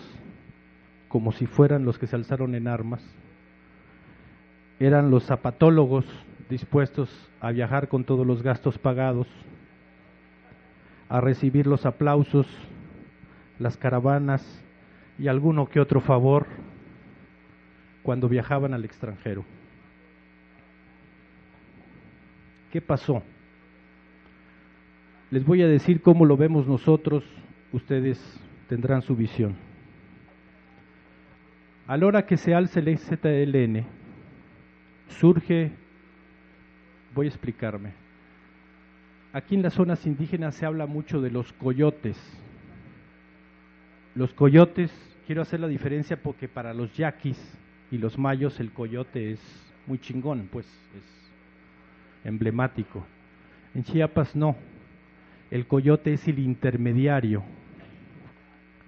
como 1.08 1.32
si 1.32 1.48
fueran 1.48 1.86
los 1.86 1.98
que 1.98 2.06
se 2.06 2.16
alzaron 2.16 2.54
en 2.54 2.68
armas. 2.68 3.04
Eran 4.80 5.10
los 5.10 5.24
zapatólogos 5.24 6.06
dispuestos 6.52 7.10
a 7.40 7.50
viajar 7.50 7.88
con 7.88 8.04
todos 8.04 8.28
los 8.28 8.44
gastos 8.44 8.78
pagados, 8.78 9.28
a 11.10 11.20
recibir 11.20 11.66
los 11.66 11.88
aplausos, 11.88 12.46
las 13.58 13.76
caravanas 13.76 14.64
y 15.18 15.28
alguno 15.28 15.68
que 15.68 15.80
otro 15.80 16.02
favor 16.02 16.48
cuando 18.04 18.28
viajaban 18.28 18.74
al 18.74 18.86
extranjero. 18.86 19.46
¿Qué 22.72 22.82
pasó? 22.82 23.22
Les 25.30 25.46
voy 25.46 25.62
a 25.62 25.68
decir 25.68 26.02
cómo 26.02 26.26
lo 26.26 26.38
vemos 26.38 26.68
nosotros, 26.68 27.24
ustedes 27.72 28.20
tendrán 28.68 29.02
su 29.02 29.16
visión. 29.16 29.56
A 31.88 31.98
la 31.98 32.06
hora 32.06 32.26
que 32.26 32.38
se 32.38 32.54
alce 32.54 32.80
el 32.80 32.98
ZLN, 32.98 33.86
surge, 35.08 35.72
voy 37.14 37.26
a 37.26 37.30
explicarme, 37.30 37.92
aquí 39.34 39.56
en 39.56 39.62
las 39.62 39.74
zonas 39.74 40.06
indígenas 40.06 40.56
se 40.56 40.66
habla 40.66 40.86
mucho 40.86 41.22
de 41.22 41.32
los 41.32 41.52
coyotes. 41.54 42.18
Los 44.16 44.34
coyotes, 44.34 44.92
quiero 45.26 45.42
hacer 45.42 45.60
la 45.60 45.68
diferencia 45.68 46.22
porque 46.22 46.48
para 46.48 46.74
los 46.74 46.96
yaquis 46.96 47.40
y 47.92 47.98
los 47.98 48.18
mayos 48.18 48.60
el 48.60 48.72
coyote 48.72 49.32
es 49.32 49.40
muy 49.88 50.00
chingón, 50.00 50.50
pues 50.52 50.66
es 50.66 52.26
emblemático. 52.26 53.06
En 53.74 53.84
Chiapas 53.84 54.36
no, 54.36 54.56
el 55.50 55.66
coyote 55.68 56.14
es 56.14 56.28
el 56.28 56.40
intermediario 56.40 57.44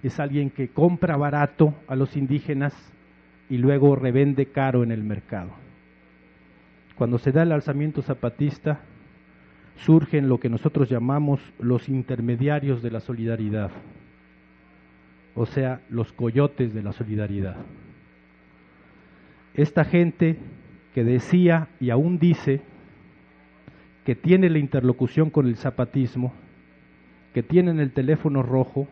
es 0.06 0.20
alguien 0.20 0.50
que 0.50 0.68
compra 0.68 1.16
barato 1.16 1.74
a 1.88 1.96
los 1.96 2.16
indígenas 2.16 2.74
y 3.48 3.56
luego 3.56 3.96
revende 3.96 4.46
caro 4.46 4.82
en 4.82 4.92
el 4.92 5.02
mercado. 5.02 5.50
Cuando 6.96 7.18
se 7.18 7.32
da 7.32 7.42
el 7.42 7.52
alzamiento 7.52 8.02
zapatista, 8.02 8.80
surgen 9.76 10.28
lo 10.28 10.38
que 10.38 10.50
nosotros 10.50 10.90
llamamos 10.90 11.40
los 11.58 11.88
intermediarios 11.88 12.82
de 12.82 12.90
la 12.90 13.00
solidaridad, 13.00 13.70
o 15.34 15.46
sea, 15.46 15.80
los 15.88 16.12
coyotes 16.12 16.74
de 16.74 16.82
la 16.82 16.92
solidaridad. 16.92 17.56
Esta 19.54 19.84
gente 19.84 20.36
que 20.94 21.04
decía 21.04 21.68
y 21.80 21.90
aún 21.90 22.18
dice 22.18 22.60
que 24.04 24.14
tiene 24.14 24.50
la 24.50 24.58
interlocución 24.58 25.30
con 25.30 25.46
el 25.46 25.56
zapatismo, 25.56 26.32
que 27.32 27.42
tienen 27.42 27.80
el 27.80 27.92
teléfono 27.92 28.42
rojo, 28.42 28.86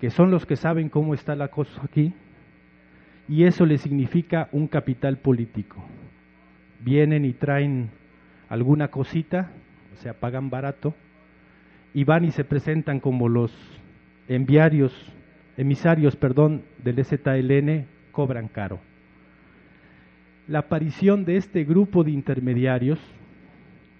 que 0.00 0.10
son 0.10 0.30
los 0.30 0.44
que 0.44 0.56
saben 0.56 0.88
cómo 0.88 1.14
está 1.14 1.34
la 1.34 1.48
cosa 1.48 1.80
aquí, 1.82 2.12
y 3.28 3.44
eso 3.44 3.66
le 3.66 3.78
significa 3.78 4.48
un 4.52 4.68
capital 4.68 5.18
político. 5.18 5.84
Vienen 6.80 7.24
y 7.24 7.32
traen 7.32 7.90
alguna 8.48 8.88
cosita, 8.88 9.50
o 9.94 10.00
sea, 10.00 10.14
pagan 10.14 10.50
barato, 10.50 10.94
y 11.94 12.04
van 12.04 12.24
y 12.24 12.32
se 12.32 12.44
presentan 12.44 13.00
como 13.00 13.28
los 13.28 13.52
enviarios, 14.28 14.92
emisarios, 15.58 16.16
perdón, 16.16 16.62
del 16.82 17.04
ZLN, 17.04 17.84
cobran 18.12 18.48
caro. 18.48 18.78
La 20.46 20.60
aparición 20.60 21.26
de 21.26 21.36
este 21.36 21.64
grupo 21.64 22.04
de 22.04 22.12
intermediarios, 22.12 22.98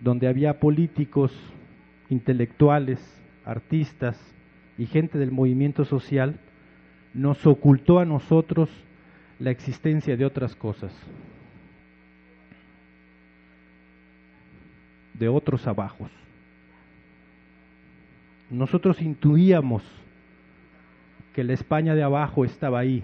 donde 0.00 0.28
había 0.28 0.60
políticos, 0.60 1.36
intelectuales, 2.08 3.00
artistas, 3.44 4.18
y 4.78 4.86
gente 4.86 5.18
del 5.18 5.32
movimiento 5.32 5.84
social 5.84 6.38
nos 7.12 7.44
ocultó 7.46 7.98
a 7.98 8.04
nosotros 8.04 8.70
la 9.40 9.50
existencia 9.50 10.16
de 10.16 10.24
otras 10.24 10.54
cosas, 10.54 10.92
de 15.14 15.28
otros 15.28 15.66
abajos. 15.66 16.12
Nosotros 18.48 19.02
intuíamos 19.02 19.82
que 21.38 21.44
la 21.44 21.52
España 21.52 21.94
de 21.94 22.02
abajo 22.02 22.44
estaba 22.44 22.80
ahí, 22.80 23.00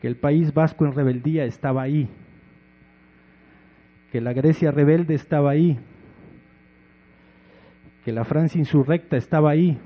que 0.00 0.08
el 0.08 0.16
país 0.16 0.54
vasco 0.54 0.86
en 0.86 0.94
rebeldía 0.94 1.44
estaba 1.44 1.82
ahí, 1.82 2.08
que 4.10 4.22
la 4.22 4.32
Grecia 4.32 4.70
rebelde 4.70 5.12
estaba 5.12 5.50
ahí, 5.50 5.78
que 8.02 8.12
la 8.12 8.24
Francia 8.24 8.58
insurrecta 8.58 9.18
estaba 9.18 9.50
ahí, 9.50 9.76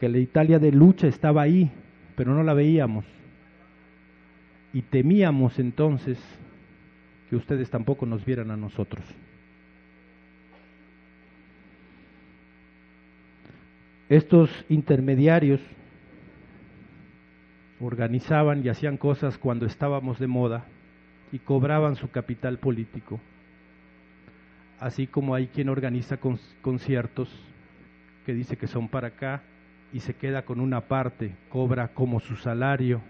que 0.00 0.08
la 0.08 0.16
Italia 0.16 0.58
de 0.58 0.72
lucha 0.72 1.08
estaba 1.08 1.42
ahí, 1.42 1.70
pero 2.16 2.34
no 2.34 2.42
la 2.42 2.54
veíamos. 2.54 3.04
Y 4.72 4.80
temíamos 4.80 5.58
entonces 5.58 6.18
que 7.28 7.36
ustedes 7.36 7.68
tampoco 7.68 8.06
nos 8.06 8.24
vieran 8.24 8.50
a 8.50 8.56
nosotros. 8.56 9.04
Estos 14.12 14.50
intermediarios 14.68 15.58
organizaban 17.80 18.62
y 18.62 18.68
hacían 18.68 18.98
cosas 18.98 19.38
cuando 19.38 19.64
estábamos 19.64 20.18
de 20.18 20.26
moda 20.26 20.66
y 21.32 21.38
cobraban 21.38 21.96
su 21.96 22.10
capital 22.10 22.58
político. 22.58 23.20
Así 24.78 25.06
como 25.06 25.34
hay 25.34 25.46
quien 25.46 25.70
organiza 25.70 26.18
conciertos 26.60 27.30
que 28.26 28.34
dice 28.34 28.58
que 28.58 28.66
son 28.66 28.86
para 28.88 29.08
acá 29.08 29.40
y 29.94 30.00
se 30.00 30.12
queda 30.12 30.42
con 30.42 30.60
una 30.60 30.82
parte, 30.82 31.34
cobra 31.48 31.88
como 31.88 32.20
su 32.20 32.36
salario 32.36 33.00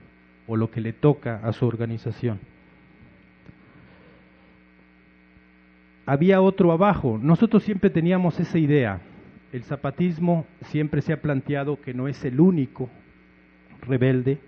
o 0.47 0.57
lo 0.57 0.71
que 0.71 0.81
le 0.81 0.93
toca 0.93 1.41
a 1.43 1.53
su 1.53 1.67
organización. 1.67 2.38
Había 6.07 6.41
otro 6.41 6.71
abajo. 6.71 7.19
Nosotros 7.21 7.65
siempre 7.65 7.91
teníamos 7.91 8.38
esa 8.38 8.59
idea. 8.61 9.01
El 9.53 9.65
zapatismo 9.65 10.47
siempre 10.62 11.03
se 11.03 11.12
ha 11.12 11.21
planteado 11.21 11.81
que 11.81 11.93
no 11.93 12.09
es 12.09 12.25
el 12.25 12.41
único 12.41 12.88
rebelde 13.83 14.38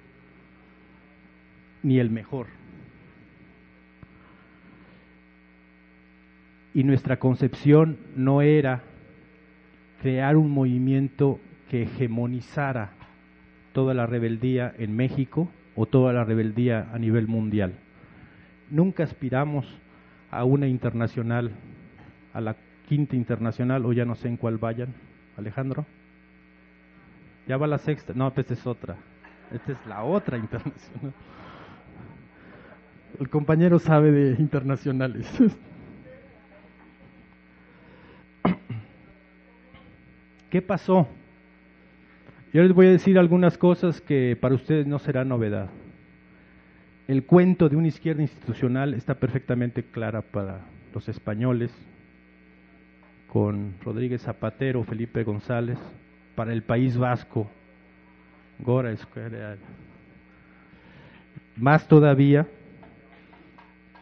ni 1.83 1.99
el 1.99 2.09
mejor. 2.09 2.47
Y 6.73 6.85
nuestra 6.85 7.19
concepción 7.19 7.99
no 8.17 8.41
era 8.41 8.83
crear 10.01 10.37
un 10.39 10.51
movimiento 10.51 11.39
que 11.71 11.83
hegemonizara 11.83 12.93
toda 13.75 13.93
la 13.93 14.07
rebeldía 14.07 14.75
en 14.79 14.97
México 14.97 15.51
o 15.77 15.85
toda 15.85 16.15
la 16.15 16.25
rebeldía 16.25 16.89
a 16.93 16.99
nivel 16.99 17.29
mundial. 17.29 17.75
Nunca 18.71 19.05
aspiramos 19.05 19.67
a 20.31 20.45
una 20.45 20.67
internacional, 20.67 21.53
a 22.33 22.41
la 22.41 22.57
quinta 22.87 23.17
internacional, 23.17 23.85
o 23.87 23.93
ya 23.93 24.05
no 24.05 24.15
sé 24.15 24.29
en 24.29 24.37
cuál 24.37 24.59
vayan. 24.59 24.95
Alejandro. 25.37 25.85
Ya 27.47 27.57
va 27.57 27.67
la 27.67 27.79
sexta. 27.79 28.13
No, 28.15 28.33
esta 28.35 28.55
es 28.55 28.67
otra. 28.67 28.97
Esta 29.53 29.73
es 29.73 29.87
la 29.87 30.05
otra 30.05 30.39
internacional. 30.39 31.13
El 33.19 33.29
compañero 33.29 33.79
sabe 33.79 34.11
de 34.11 34.41
internacionales. 34.41 35.31
¿Qué 40.51 40.63
pasó? 40.63 41.07
Yo 42.53 42.63
les 42.63 42.73
voy 42.73 42.87
a 42.87 42.91
decir 42.91 43.19
algunas 43.19 43.59
cosas 43.59 44.01
que 44.01 44.37
para 44.41 44.55
ustedes 44.55 44.87
no 44.87 44.99
será 44.99 45.25
novedad. 45.25 45.71
El 47.07 47.25
cuento 47.25 47.69
de 47.69 47.77
una 47.77 47.89
izquierda 47.89 48.23
institucional 48.23 48.95
está 48.95 49.15
perfectamente 49.15 49.83
clara 49.83 50.23
para 50.23 50.61
los 50.95 51.09
españoles, 51.09 51.71
con 53.35 53.75
Rodríguez 53.83 54.23
Zapatero, 54.23 54.85
Felipe 54.85 55.25
González, 55.25 55.77
para 56.37 56.53
el 56.53 56.63
País 56.63 56.97
Vasco, 56.97 57.51
Gora 58.61 58.93
Escuela. 58.93 59.57
Más 61.57 61.89
todavía, 61.89 62.47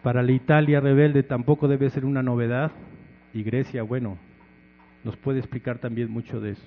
para 0.03 0.23
la 0.23 0.33
Italia 0.33 0.81
rebelde 0.81 1.23
tampoco 1.23 1.67
debe 1.67 1.89
ser 1.89 2.05
una 2.05 2.23
novedad, 2.23 2.73
y 3.33 3.43
Grecia, 3.43 3.83
bueno, 3.83 4.19
nos 5.03 5.17
puede 5.17 5.39
explicar 5.39 5.79
también 5.79 6.11
mucho 6.11 6.39
de 6.39 6.51
eso. 6.51 6.67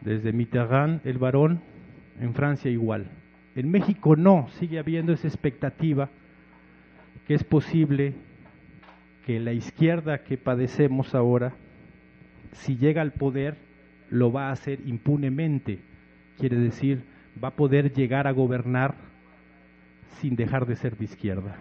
Desde 0.00 0.32
Mitterrand, 0.32 1.06
el 1.06 1.18
varón, 1.18 1.60
en 2.20 2.34
Francia 2.34 2.68
igual. 2.68 3.06
En 3.54 3.70
México 3.70 4.16
no, 4.16 4.48
sigue 4.58 4.80
habiendo 4.80 5.12
esa 5.12 5.28
expectativa 5.28 6.08
que 7.28 7.34
es 7.34 7.44
posible 7.44 8.14
que 9.24 9.40
la 9.40 9.52
izquierda 9.52 10.18
que 10.18 10.36
padecemos 10.36 11.14
ahora, 11.14 11.54
si 12.52 12.76
llega 12.76 13.00
al 13.00 13.12
poder, 13.12 13.56
lo 14.10 14.30
va 14.30 14.48
a 14.48 14.52
hacer 14.52 14.80
impunemente. 14.86 15.80
Quiere 16.38 16.56
decir, 16.56 17.04
va 17.42 17.48
a 17.48 17.56
poder 17.56 17.92
llegar 17.94 18.26
a 18.26 18.32
gobernar 18.32 18.94
sin 20.20 20.36
dejar 20.36 20.66
de 20.66 20.76
ser 20.76 20.96
de 20.96 21.04
izquierda. 21.04 21.56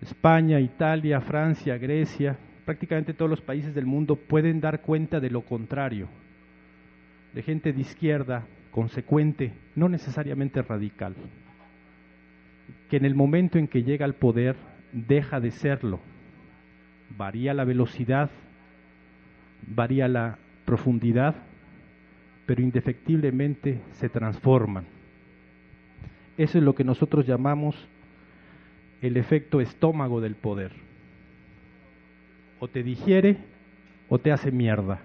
España, 0.00 0.60
Italia, 0.60 1.20
Francia, 1.20 1.76
Grecia, 1.76 2.36
prácticamente 2.64 3.14
todos 3.14 3.30
los 3.30 3.40
países 3.40 3.74
del 3.74 3.86
mundo 3.86 4.16
pueden 4.16 4.60
dar 4.60 4.80
cuenta 4.80 5.18
de 5.18 5.30
lo 5.30 5.42
contrario, 5.42 6.08
de 7.34 7.42
gente 7.42 7.72
de 7.72 7.80
izquierda 7.80 8.46
consecuente, 8.70 9.52
no 9.74 9.88
necesariamente 9.88 10.62
radical, 10.62 11.14
que 12.88 12.96
en 12.96 13.04
el 13.04 13.14
momento 13.14 13.58
en 13.58 13.66
que 13.66 13.82
llega 13.82 14.04
al 14.04 14.14
poder 14.14 14.56
deja 14.94 15.40
de 15.40 15.50
serlo, 15.50 16.00
varía 17.16 17.52
la 17.52 17.64
velocidad, 17.64 18.30
varía 19.66 20.08
la 20.08 20.38
profundidad, 20.64 21.34
pero 22.46 22.62
indefectiblemente 22.62 23.80
se 23.92 24.08
transforman. 24.08 24.86
Eso 26.38 26.58
es 26.58 26.64
lo 26.64 26.74
que 26.74 26.84
nosotros 26.84 27.26
llamamos 27.26 27.76
el 29.02 29.16
efecto 29.16 29.60
estómago 29.60 30.20
del 30.20 30.36
poder. 30.36 30.72
O 32.60 32.68
te 32.68 32.82
digiere 32.82 33.36
o 34.08 34.18
te 34.18 34.32
hace 34.32 34.50
mierda. 34.50 35.00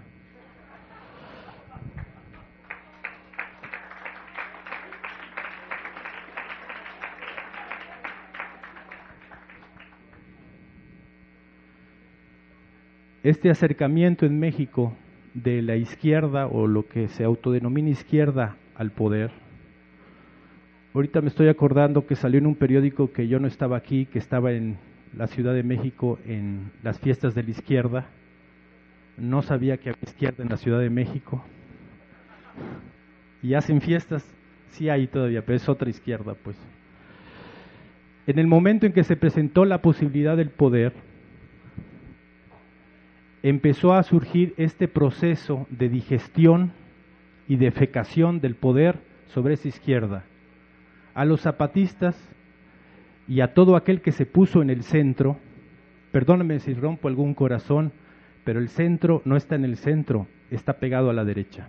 Este 13.29 13.51
acercamiento 13.51 14.25
en 14.25 14.39
México 14.39 14.95
de 15.35 15.61
la 15.61 15.75
izquierda 15.75 16.47
o 16.47 16.65
lo 16.65 16.87
que 16.87 17.09
se 17.09 17.23
autodenomina 17.23 17.91
izquierda 17.91 18.55
al 18.73 18.89
poder 18.89 19.29
Ahorita 20.95 21.21
me 21.21 21.27
estoy 21.27 21.47
acordando 21.47 22.07
que 22.07 22.15
salió 22.15 22.39
en 22.39 22.47
un 22.47 22.55
periódico 22.55 23.13
que 23.13 23.27
yo 23.27 23.39
no 23.39 23.47
estaba 23.47 23.77
aquí, 23.77 24.07
que 24.07 24.17
estaba 24.17 24.53
en 24.53 24.79
la 25.15 25.27
Ciudad 25.27 25.53
de 25.53 25.61
México 25.61 26.17
en 26.25 26.71
las 26.81 26.99
fiestas 26.99 27.35
de 27.35 27.43
la 27.43 27.51
izquierda. 27.51 28.07
No 29.15 29.43
sabía 29.43 29.77
que 29.77 29.91
había 29.91 30.01
izquierda 30.01 30.41
en 30.41 30.49
la 30.49 30.57
Ciudad 30.57 30.79
de 30.79 30.89
México. 30.89 31.45
Y 33.43 33.53
hacen 33.53 33.81
fiestas, 33.81 34.25
sí 34.69 34.89
hay 34.89 35.05
todavía, 35.05 35.45
pero 35.45 35.57
es 35.57 35.69
otra 35.69 35.91
izquierda, 35.91 36.33
pues. 36.43 36.57
En 38.25 38.39
el 38.39 38.47
momento 38.47 38.87
en 38.87 38.91
que 38.91 39.03
se 39.03 39.15
presentó 39.15 39.65
la 39.65 39.83
posibilidad 39.83 40.35
del 40.35 40.49
poder, 40.49 40.93
empezó 43.43 43.93
a 43.93 44.03
surgir 44.03 44.53
este 44.57 44.87
proceso 44.87 45.67
de 45.69 45.89
digestión 45.89 46.73
y 47.47 47.55
defecación 47.55 48.39
del 48.41 48.55
poder 48.55 48.99
sobre 49.27 49.53
esa 49.53 49.67
izquierda 49.67 50.23
a 51.19 51.25
los 51.25 51.41
zapatistas 51.41 52.15
y 53.27 53.41
a 53.41 53.53
todo 53.53 53.75
aquel 53.75 54.01
que 54.01 54.13
se 54.13 54.25
puso 54.25 54.61
en 54.61 54.69
el 54.69 54.83
centro, 54.83 55.37
perdóname 56.13 56.59
si 56.59 56.73
rompo 56.73 57.09
algún 57.09 57.33
corazón, 57.33 57.91
pero 58.45 58.59
el 58.59 58.69
centro 58.69 59.21
no 59.25 59.35
está 59.35 59.55
en 59.55 59.65
el 59.65 59.75
centro, 59.75 60.27
está 60.49 60.73
pegado 60.79 61.09
a 61.09 61.13
la 61.13 61.25
derecha. 61.25 61.67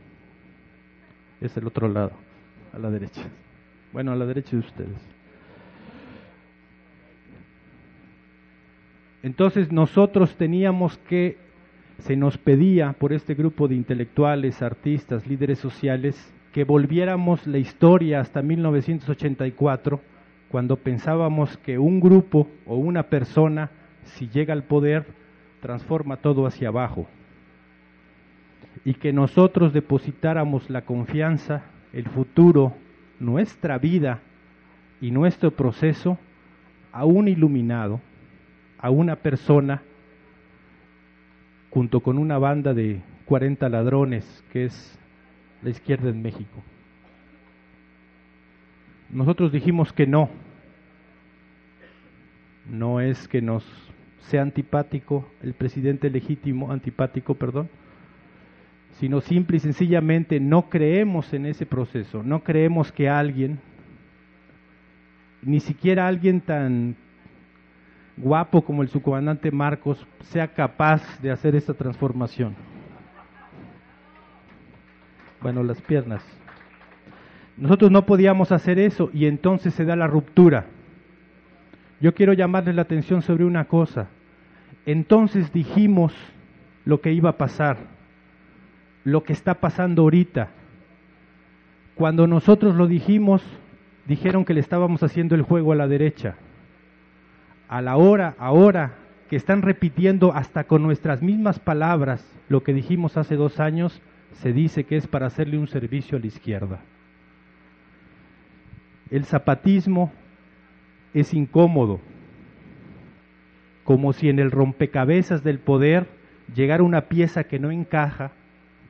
Es 1.40 1.56
el 1.56 1.66
otro 1.66 1.88
lado, 1.88 2.12
a 2.72 2.78
la 2.78 2.90
derecha. 2.90 3.22
Bueno, 3.92 4.12
a 4.12 4.14
la 4.14 4.24
derecha 4.24 4.52
de 4.52 4.58
ustedes. 4.58 5.00
Entonces 9.24 9.72
nosotros 9.72 10.36
teníamos 10.36 10.96
que, 10.98 11.38
se 12.00 12.16
nos 12.16 12.38
pedía 12.38 12.92
por 12.92 13.12
este 13.12 13.34
grupo 13.34 13.68
de 13.68 13.74
intelectuales, 13.74 14.62
artistas, 14.62 15.26
líderes 15.26 15.58
sociales, 15.58 16.34
que 16.52 16.64
volviéramos 16.64 17.46
la 17.46 17.58
historia 17.58 18.20
hasta 18.20 18.42
1984, 18.42 20.00
cuando 20.50 20.76
pensábamos 20.76 21.56
que 21.58 21.78
un 21.78 22.00
grupo 22.00 22.48
o 22.66 22.76
una 22.76 23.04
persona, 23.04 23.70
si 24.04 24.28
llega 24.28 24.52
al 24.52 24.64
poder, 24.64 25.06
transforma 25.60 26.16
todo 26.16 26.46
hacia 26.46 26.68
abajo. 26.68 27.06
y 28.84 28.94
que 28.94 29.12
nosotros 29.12 29.72
depositáramos 29.74 30.70
la 30.70 30.82
confianza, 30.82 31.64
el 31.92 32.08
futuro, 32.08 32.74
nuestra 33.18 33.78
vida 33.78 34.20
y 35.00 35.10
nuestro 35.10 35.50
proceso 35.50 36.18
a 36.92 37.04
un 37.04 37.28
iluminado, 37.28 38.00
a 38.78 38.90
una 38.90 39.16
persona, 39.16 39.82
junto 41.70 42.00
con 42.00 42.18
una 42.18 42.38
banda 42.38 42.74
de 42.74 43.00
40 43.26 43.68
ladrones, 43.68 44.44
que 44.52 44.64
es 44.64 44.98
la 45.62 45.70
izquierda 45.70 46.10
en 46.10 46.22
México. 46.22 46.62
Nosotros 49.10 49.52
dijimos 49.52 49.92
que 49.92 50.06
no. 50.06 50.30
No 52.68 53.00
es 53.00 53.26
que 53.28 53.42
nos 53.42 53.64
sea 54.22 54.42
antipático 54.42 55.28
el 55.42 55.54
presidente 55.54 56.10
legítimo, 56.10 56.70
antipático, 56.70 57.34
perdón, 57.34 57.68
sino 58.92 59.20
simple 59.20 59.56
y 59.56 59.60
sencillamente 59.60 60.38
no 60.38 60.68
creemos 60.68 61.32
en 61.32 61.46
ese 61.46 61.66
proceso, 61.66 62.22
no 62.22 62.44
creemos 62.44 62.92
que 62.92 63.08
alguien, 63.08 63.58
ni 65.42 65.58
siquiera 65.58 66.06
alguien 66.06 66.40
tan 66.42 66.96
guapo 68.16 68.62
como 68.62 68.82
el 68.82 68.88
subcomandante 68.88 69.50
Marcos, 69.50 70.06
sea 70.24 70.48
capaz 70.48 71.20
de 71.20 71.30
hacer 71.30 71.54
esta 71.54 71.74
transformación. 71.74 72.54
Bueno, 75.40 75.62
las 75.62 75.80
piernas. 75.80 76.22
Nosotros 77.56 77.90
no 77.90 78.06
podíamos 78.06 78.52
hacer 78.52 78.78
eso 78.78 79.10
y 79.12 79.26
entonces 79.26 79.74
se 79.74 79.84
da 79.84 79.96
la 79.96 80.06
ruptura. 80.06 80.66
Yo 82.00 82.14
quiero 82.14 82.32
llamarles 82.32 82.74
la 82.74 82.82
atención 82.82 83.22
sobre 83.22 83.44
una 83.44 83.66
cosa. 83.66 84.08
Entonces 84.86 85.52
dijimos 85.52 86.14
lo 86.84 87.00
que 87.00 87.12
iba 87.12 87.30
a 87.30 87.36
pasar, 87.36 87.76
lo 89.04 89.22
que 89.22 89.32
está 89.32 89.54
pasando 89.54 90.02
ahorita. 90.02 90.48
Cuando 91.94 92.26
nosotros 92.26 92.74
lo 92.76 92.86
dijimos, 92.86 93.42
dijeron 94.06 94.44
que 94.44 94.54
le 94.54 94.60
estábamos 94.60 95.02
haciendo 95.02 95.34
el 95.34 95.42
juego 95.42 95.72
a 95.72 95.76
la 95.76 95.86
derecha. 95.86 96.36
A 97.70 97.80
la 97.80 97.96
hora, 97.96 98.34
ahora, 98.40 98.94
que 99.28 99.36
están 99.36 99.62
repitiendo 99.62 100.34
hasta 100.34 100.64
con 100.64 100.82
nuestras 100.82 101.22
mismas 101.22 101.60
palabras 101.60 102.26
lo 102.48 102.64
que 102.64 102.74
dijimos 102.74 103.16
hace 103.16 103.36
dos 103.36 103.60
años, 103.60 104.02
se 104.32 104.52
dice 104.52 104.82
que 104.82 104.96
es 104.96 105.06
para 105.06 105.26
hacerle 105.26 105.56
un 105.56 105.68
servicio 105.68 106.18
a 106.18 106.20
la 106.20 106.26
izquierda. 106.26 106.80
El 109.08 109.24
zapatismo 109.24 110.10
es 111.14 111.32
incómodo, 111.32 112.00
como 113.84 114.12
si 114.14 114.28
en 114.28 114.40
el 114.40 114.50
rompecabezas 114.50 115.44
del 115.44 115.60
poder 115.60 116.08
llegara 116.52 116.82
una 116.82 117.02
pieza 117.02 117.44
que 117.44 117.60
no 117.60 117.70
encaja 117.70 118.32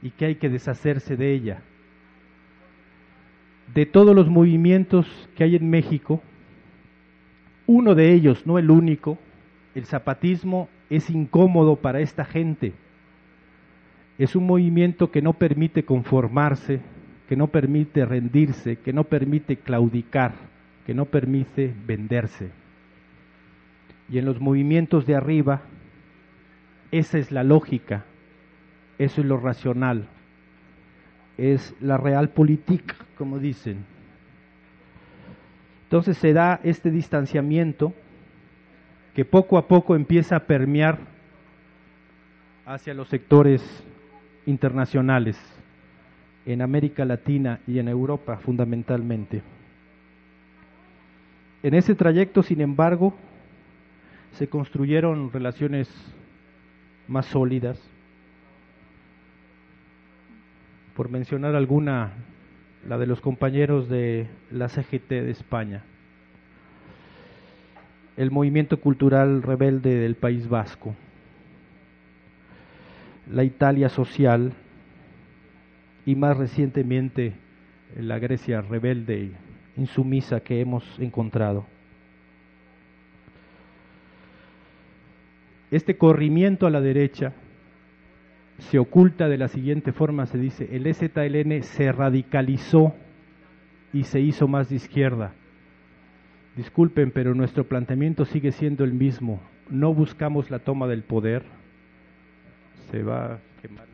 y 0.00 0.08
que 0.12 0.24
hay 0.24 0.34
que 0.36 0.48
deshacerse 0.48 1.18
de 1.18 1.34
ella. 1.34 1.60
De 3.74 3.84
todos 3.84 4.16
los 4.16 4.30
movimientos 4.30 5.28
que 5.36 5.44
hay 5.44 5.56
en 5.56 5.68
México, 5.68 6.22
uno 7.70 7.94
de 7.94 8.12
ellos, 8.12 8.48
no 8.48 8.58
el 8.58 8.68
único, 8.68 9.16
el 9.76 9.84
zapatismo 9.84 10.68
es 10.90 11.08
incómodo 11.08 11.76
para 11.76 12.00
esta 12.00 12.24
gente. 12.24 12.72
Es 14.18 14.34
un 14.34 14.44
movimiento 14.44 15.12
que 15.12 15.22
no 15.22 15.34
permite 15.34 15.84
conformarse, 15.84 16.80
que 17.28 17.36
no 17.36 17.46
permite 17.46 18.04
rendirse, 18.04 18.74
que 18.74 18.92
no 18.92 19.04
permite 19.04 19.56
claudicar, 19.56 20.32
que 20.84 20.94
no 20.94 21.04
permite 21.04 21.72
venderse. 21.86 22.50
Y 24.08 24.18
en 24.18 24.24
los 24.24 24.40
movimientos 24.40 25.06
de 25.06 25.14
arriba, 25.14 25.62
esa 26.90 27.18
es 27.18 27.30
la 27.30 27.44
lógica, 27.44 28.04
eso 28.98 29.20
es 29.20 29.26
lo 29.28 29.36
racional, 29.36 30.08
es 31.38 31.72
la 31.80 31.98
realpolitik, 31.98 32.96
como 33.16 33.38
dicen. 33.38 33.84
Entonces 35.90 36.18
se 36.18 36.32
da 36.32 36.60
este 36.62 36.92
distanciamiento 36.92 37.92
que 39.12 39.24
poco 39.24 39.58
a 39.58 39.66
poco 39.66 39.96
empieza 39.96 40.36
a 40.36 40.46
permear 40.46 41.00
hacia 42.64 42.94
los 42.94 43.08
sectores 43.08 43.60
internacionales 44.46 45.36
en 46.46 46.62
América 46.62 47.04
Latina 47.04 47.58
y 47.66 47.80
en 47.80 47.88
Europa 47.88 48.36
fundamentalmente. 48.36 49.42
En 51.64 51.74
ese 51.74 51.96
trayecto, 51.96 52.44
sin 52.44 52.60
embargo, 52.60 53.12
se 54.34 54.48
construyeron 54.48 55.32
relaciones 55.32 55.92
más 57.08 57.26
sólidas. 57.26 57.82
Por 60.94 61.08
mencionar 61.08 61.56
alguna, 61.56 62.12
la 62.88 62.98
de 62.98 63.06
los 63.06 63.20
compañeros 63.20 63.88
de 63.88 64.26
la 64.50 64.68
CGT 64.68 65.08
de 65.08 65.30
España, 65.30 65.84
el 68.16 68.30
movimiento 68.30 68.80
cultural 68.80 69.42
rebelde 69.42 69.96
del 69.96 70.14
País 70.14 70.48
Vasco, 70.48 70.94
la 73.30 73.44
Italia 73.44 73.88
social, 73.88 74.52
y 76.06 76.14
más 76.16 76.36
recientemente 76.36 77.34
la 77.96 78.18
Grecia 78.18 78.62
rebelde 78.62 79.24
e 79.24 79.80
insumisa 79.80 80.40
que 80.40 80.60
hemos 80.60 80.98
encontrado. 80.98 81.66
Este 85.70 85.96
corrimiento 85.96 86.66
a 86.66 86.70
la 86.70 86.80
derecha 86.80 87.32
se 88.60 88.78
oculta 88.78 89.28
de 89.28 89.38
la 89.38 89.48
siguiente 89.48 89.92
forma, 89.92 90.26
se 90.26 90.38
dice, 90.38 90.68
el 90.72 90.86
EZLN 90.86 91.62
se 91.62 91.92
radicalizó 91.92 92.94
y 93.92 94.04
se 94.04 94.20
hizo 94.20 94.48
más 94.48 94.68
de 94.68 94.76
izquierda. 94.76 95.32
Disculpen, 96.56 97.10
pero 97.10 97.34
nuestro 97.34 97.64
planteamiento 97.64 98.24
sigue 98.24 98.52
siendo 98.52 98.84
el 98.84 98.92
mismo. 98.92 99.40
No 99.68 99.94
buscamos 99.94 100.50
la 100.50 100.58
toma 100.58 100.86
del 100.88 101.02
poder. 101.02 101.44
Se 102.90 103.02
va 103.02 103.34
a 103.34 103.38
quemar. 103.62 103.89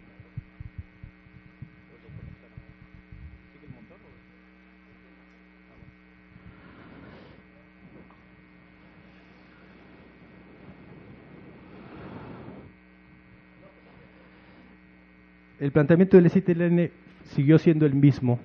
El 15.59 15.73
planteamiento 15.73 16.17
del 16.17 16.31
SITLN 16.31 16.91
siguió 17.25 17.59
siendo 17.59 17.87
el 17.87 17.95
mismo. 17.95 18.39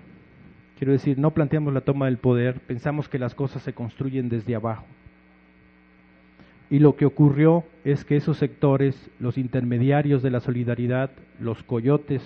Quiero 0.77 0.93
decir, 0.93 1.17
no 1.17 1.31
planteamos 1.31 1.73
la 1.73 1.81
toma 1.81 2.05
del 2.05 2.17
poder, 2.17 2.59
pensamos 2.61 3.09
que 3.09 3.19
las 3.19 3.35
cosas 3.35 3.61
se 3.61 3.73
construyen 3.73 4.29
desde 4.29 4.55
abajo. 4.55 4.85
Y 6.69 6.79
lo 6.79 6.95
que 6.95 7.05
ocurrió 7.05 7.65
es 7.83 8.05
que 8.05 8.15
esos 8.15 8.37
sectores, 8.37 9.09
los 9.19 9.37
intermediarios 9.37 10.23
de 10.23 10.31
la 10.31 10.39
solidaridad, 10.39 11.11
los 11.39 11.61
coyotes 11.63 12.23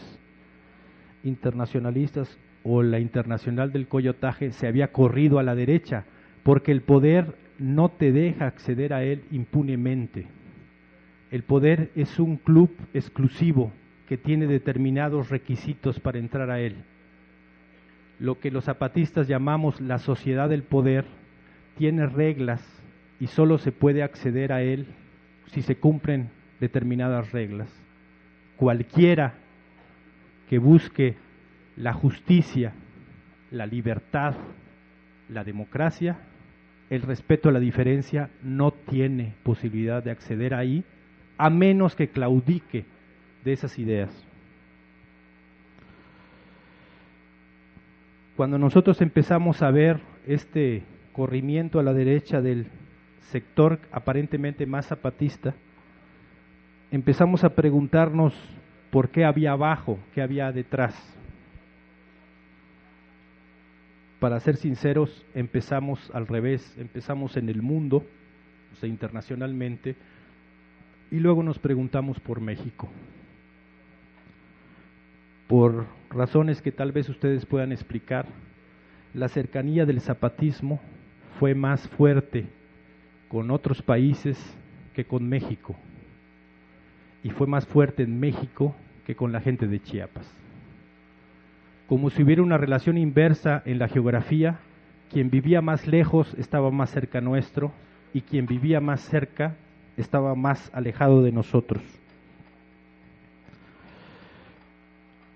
internacionalistas 1.24 2.38
o 2.64 2.84
la 2.84 3.00
internacional 3.00 3.72
del 3.72 3.88
coyotaje, 3.88 4.52
se 4.52 4.68
había 4.68 4.92
corrido 4.92 5.40
a 5.40 5.44
la 5.44 5.56
derecha, 5.56 6.06
porque 6.44 6.72
el 6.72 6.82
poder 6.82 7.36
no 7.58 7.90
te 7.90 8.12
deja 8.12 8.46
acceder 8.46 8.94
a 8.94 9.04
él 9.04 9.24
impunemente. 9.32 10.28
El 11.32 11.42
poder 11.42 11.90
es 11.96 12.20
un 12.20 12.38
club 12.38 12.70
exclusivo, 12.94 13.72
que 14.08 14.18
tiene 14.18 14.48
determinados 14.48 15.30
requisitos 15.30 16.00
para 16.00 16.20
entrar 16.20 16.50
a 16.52 16.60
él. 16.60 16.76
Lo 18.20 18.40
que 18.40 18.52
los 18.52 18.66
zapatistas 18.66 19.28
llamamos 19.28 19.82
la 19.82 20.00
sociedad 20.00 20.50
del 20.50 20.64
poder 20.64 21.06
tiene 21.78 22.06
reglas 22.06 22.62
y 23.20 23.28
solo 23.28 23.58
se 23.58 23.72
puede 23.72 24.04
acceder 24.04 24.54
a 24.54 24.62
él 24.62 24.88
si 25.48 25.62
se 25.62 25.76
cumplen 25.76 26.30
determinadas 26.60 27.32
reglas. 27.32 27.70
Cualquiera 28.58 29.34
que 30.50 30.60
busque 30.60 31.16
la 31.76 31.94
justicia, 31.94 32.74
la 33.52 33.66
libertad, 33.66 34.36
la 35.30 35.44
democracia, 35.44 36.18
el 36.90 37.02
respeto 37.02 37.50
a 37.50 37.52
la 37.52 37.60
diferencia, 37.60 38.30
no 38.44 38.72
tiene 38.72 39.34
posibilidad 39.44 40.04
de 40.04 40.12
acceder 40.12 40.54
ahí, 40.54 40.84
a 41.38 41.50
menos 41.50 41.96
que 41.96 42.10
claudique 42.10 42.86
de 43.46 43.54
esas 43.54 43.78
ideas. 43.80 44.10
Cuando 48.36 48.58
nosotros 48.58 49.00
empezamos 49.02 49.62
a 49.62 49.72
ver 49.72 50.02
este 50.28 50.84
corrimiento 51.14 51.80
a 51.80 51.84
la 51.84 51.94
derecha 51.94 52.42
del 52.42 52.66
sector 53.32 53.80
aparentemente 53.92 54.66
más 54.66 54.88
zapatista, 54.88 55.54
empezamos 56.92 57.46
a 57.46 57.56
preguntarnos 57.56 58.34
por 58.90 59.10
qué 59.10 59.24
había 59.24 59.52
abajo, 59.52 60.00
qué 60.14 60.22
había 60.22 60.52
detrás. 60.52 60.96
Para 64.20 64.40
ser 64.40 64.58
sinceros, 64.58 65.26
empezamos 65.34 66.12
al 66.14 66.28
revés, 66.28 66.76
empezamos 66.78 67.38
en 67.38 67.48
el 67.48 67.62
mundo, 67.62 68.04
o 68.74 68.76
sea, 68.78 68.90
internacionalmente, 68.90 69.96
y 71.12 71.20
luego 71.20 71.44
nos 71.44 71.60
preguntamos 71.60 72.20
por 72.20 72.42
México. 72.42 72.90
Por 75.48 75.86
razones 76.10 76.62
que 76.62 76.72
tal 76.72 76.92
vez 76.92 77.10
ustedes 77.10 77.46
puedan 77.46 77.72
explicar, 77.72 78.26
la 79.14 79.28
cercanía 79.28 79.86
del 79.86 80.02
zapatismo 80.02 80.80
fue 81.40 81.56
más 81.56 81.88
fuerte 81.90 82.48
con 83.28 83.52
otros 83.52 83.82
países 83.82 84.38
que 84.94 85.06
con 85.06 85.28
México. 85.28 85.76
Y 87.24 87.30
fue 87.30 87.48
más 87.48 87.66
fuerte 87.66 88.04
en 88.04 88.20
México 88.20 88.76
que 89.06 89.16
con 89.16 89.32
la 89.32 89.42
gente 89.42 89.68
de 89.68 89.82
Chiapas. 89.82 90.32
Como 91.88 92.10
si 92.10 92.24
hubiera 92.24 92.42
una 92.42 92.58
relación 92.58 92.98
inversa 92.98 93.62
en 93.66 93.80
la 93.80 93.88
geografía, 93.88 94.60
quien 95.12 95.30
vivía 95.30 95.62
más 95.62 95.88
lejos 95.88 96.34
estaba 96.38 96.72
más 96.72 96.90
cerca 96.90 97.22
nuestro 97.22 97.72
y 98.14 98.22
quien 98.22 98.48
vivía 98.48 98.80
más 98.80 99.02
cerca 99.02 99.56
estaba 99.98 100.36
más 100.36 100.72
alejado 100.74 101.22
de 101.22 101.32
nosotros. 101.32 101.84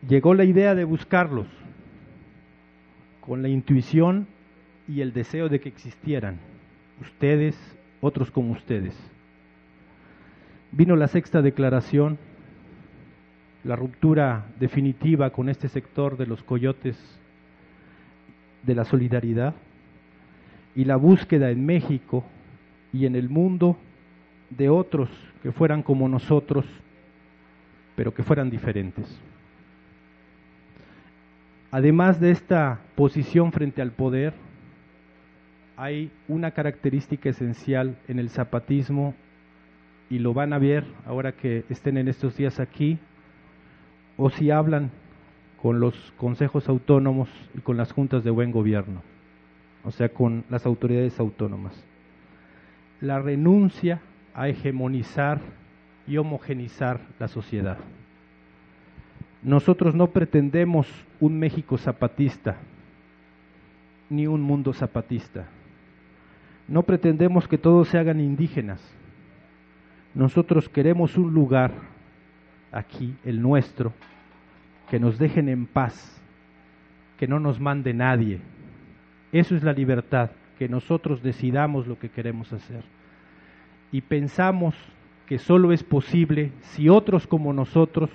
Llegó 0.08 0.34
la 0.34 0.45
idea 0.45 0.76
de 0.76 0.86
buscarlos 0.86 1.47
con 3.20 3.41
la 3.41 3.50
intuición 3.50 4.28
y 4.88 5.02
el 5.02 5.14
deseo 5.14 5.50
de 5.50 5.60
que 5.60 5.70
existieran, 5.70 6.38
ustedes, 7.02 7.56
otros 8.00 8.32
como 8.32 8.54
ustedes. 8.54 8.97
Vino 10.72 10.95
la 10.95 11.08
sexta 11.08 11.41
declaración, 11.41 12.18
la 13.66 13.76
ruptura 13.76 14.45
definitiva 14.60 15.32
con 15.32 15.50
este 15.50 15.68
sector 15.68 16.16
de 16.16 16.28
los 16.28 16.43
coyotes 16.43 16.97
de 18.64 18.76
la 18.76 18.86
solidaridad 18.86 19.54
y 20.76 20.86
la 20.86 20.95
búsqueda 20.95 21.52
en 21.52 21.66
México 21.66 22.24
y 22.93 23.06
en 23.06 23.16
el 23.16 23.30
mundo 23.30 23.78
de 24.50 24.70
otros 24.70 25.10
que 25.43 25.52
fueran 25.52 25.84
como 25.84 26.08
nosotros, 26.08 26.66
pero 27.95 28.14
que 28.14 28.24
fueran 28.24 28.50
diferentes. 28.50 29.22
Además 31.72 32.20
de 32.20 32.32
esta 32.32 32.80
posición 32.95 33.51
frente 33.51 33.82
al 33.82 33.91
poder, 33.91 34.34
hay 35.78 36.11
una 36.28 36.51
característica 36.51 37.30
esencial 37.30 37.95
en 38.07 38.17
el 38.17 38.30
zapatismo 38.30 39.13
y 40.09 40.17
lo 40.17 40.34
van 40.34 40.51
a 40.53 40.57
ver 40.57 40.84
ahora 41.05 41.34
que 41.34 41.63
estén 41.70 41.97
en 41.97 42.07
estos 42.07 42.36
días 42.36 42.59
aquí, 42.59 42.97
o 44.17 44.32
si 44.32 44.49
hablan 44.49 44.89
con 45.61 45.80
los 45.80 45.95
consejos 46.17 46.67
autónomos 46.67 47.30
y 47.55 47.59
con 47.59 47.78
las 47.78 47.91
juntas 47.91 48.24
de 48.24 48.32
buen 48.32 48.51
gobierno, 48.51 49.03
o 49.84 49.91
sea, 49.91 50.09
con 50.09 50.45
las 50.49 50.65
autoridades 50.65 51.20
autónomas. 51.20 51.86
La 52.99 53.20
renuncia 53.20 54.01
a 54.34 54.47
hegemonizar 54.49 55.39
y 56.07 56.17
homogenizar 56.17 56.99
la 57.20 57.28
sociedad. 57.28 57.78
Nosotros 59.42 59.96
no 59.96 60.08
pretendemos 60.08 60.88
un 61.20 61.40
México 61.40 61.78
zapatista, 61.78 62.58
ni 64.10 64.28
un 64.28 64.42
mundo 64.42 64.74
zapatista. 64.74 65.48
No 66.68 66.84
pretendemos 66.84 67.48
que 67.48 67.58
todos 67.58 67.88
se 67.88 67.98
hagan 67.98 68.20
indígenas. 68.20 68.82
Nosotros 70.14 70.68
queremos 70.68 71.18
un 71.18 71.34
lugar, 71.34 71.72
aquí, 72.72 73.16
el 73.24 73.42
nuestro, 73.42 73.94
que 74.90 75.00
nos 75.00 75.18
dejen 75.18 75.48
en 75.48 75.66
paz, 75.66 76.22
que 77.18 77.28
no 77.28 77.40
nos 77.40 77.60
mande 77.60 77.94
nadie. 77.94 78.42
Eso 79.32 79.56
es 79.56 79.64
la 79.64 79.74
libertad, 79.74 80.32
que 80.58 80.68
nosotros 80.68 81.24
decidamos 81.24 81.88
lo 81.88 81.98
que 81.98 82.10
queremos 82.10 82.52
hacer. 82.52 82.84
Y 83.92 84.02
pensamos 84.02 84.76
que 85.28 85.38
solo 85.38 85.72
es 85.72 85.84
posible 85.84 86.52
si 86.62 86.90
otros 86.90 87.28
como 87.28 87.54
nosotros 87.54 88.10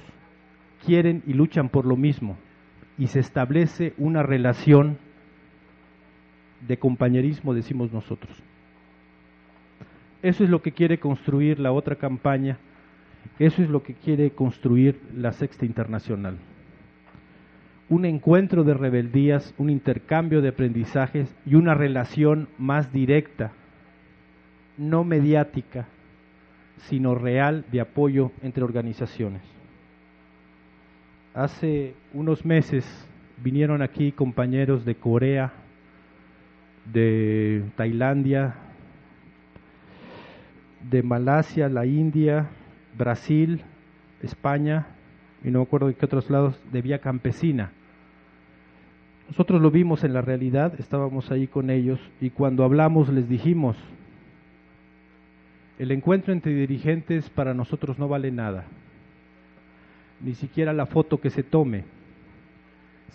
quieren 0.85 1.23
y 1.27 1.33
luchan 1.33 1.69
por 1.69 1.87
lo 1.87 1.97
mismo 1.97 2.37
y 2.99 3.09
se 3.09 3.21
establece 3.21 3.95
una 3.99 4.23
relación 4.23 4.99
de 6.67 6.79
compañerismo, 6.79 7.55
decimos 7.55 7.93
nosotros. 7.93 8.43
Eso 10.23 10.45
es 10.45 10.51
lo 10.51 10.63
que 10.63 10.73
quiere 10.73 10.99
construir 10.99 11.61
la 11.61 11.73
otra 11.73 11.97
campaña, 11.97 12.59
eso 13.39 13.63
es 13.63 13.69
lo 13.69 13.83
que 13.83 13.95
quiere 13.95 14.31
construir 14.31 14.99
la 15.15 15.33
Sexta 15.33 15.67
Internacional. 15.67 16.39
Un 17.91 18.07
encuentro 18.07 18.65
de 18.65 18.73
rebeldías, 18.73 19.55
un 19.59 19.69
intercambio 19.69 20.41
de 20.41 20.49
aprendizajes 20.49 21.35
y 21.45 21.57
una 21.57 21.75
relación 21.75 22.49
más 22.59 22.93
directa, 22.93 23.53
no 24.79 25.05
mediática, 25.05 25.87
sino 26.89 27.15
real 27.15 27.67
de 27.71 27.83
apoyo 27.83 28.33
entre 28.43 28.65
organizaciones. 28.65 29.54
Hace 31.35 31.95
unos 32.13 32.45
meses 32.45 32.87
vinieron 33.43 33.83
aquí 33.83 34.13
compañeros 34.13 34.85
de 34.85 34.95
Corea, 34.95 35.53
de 36.93 37.65
Tailandia, 37.75 38.55
de 40.89 41.03
Malasia, 41.03 41.69
la 41.69 41.87
India, 41.87 42.51
Brasil, 42.97 43.63
España 44.23 44.87
y 45.43 45.51
no 45.51 45.59
me 45.59 45.65
acuerdo 45.65 45.89
de 45.89 45.95
qué 45.95 46.05
otros 46.05 46.31
lados, 46.31 46.57
de 46.71 46.83
Vía 46.83 47.01
Campesina. 47.01 47.73
Nosotros 49.27 49.61
lo 49.61 49.73
vimos 49.73 50.05
en 50.05 50.13
la 50.13 50.23
realidad, 50.23 50.75
estábamos 50.79 51.33
ahí 51.33 51.49
con 51.49 51.69
ellos 51.69 51.99
y 52.21 52.31
cuando 52.31 52.63
hablamos 52.63 53.09
les 53.09 53.29
dijimos, 53.29 53.77
el 55.81 55.91
encuentro 55.91 56.33
entre 56.33 56.55
dirigentes 56.55 57.29
para 57.29 57.55
nosotros 57.55 57.99
no 57.99 58.07
vale 58.07 58.31
nada 58.31 58.67
ni 60.21 60.35
siquiera 60.35 60.73
la 60.73 60.87
foto 60.87 61.21
que 61.21 61.31
se 61.31 61.43
tome. 61.43 61.85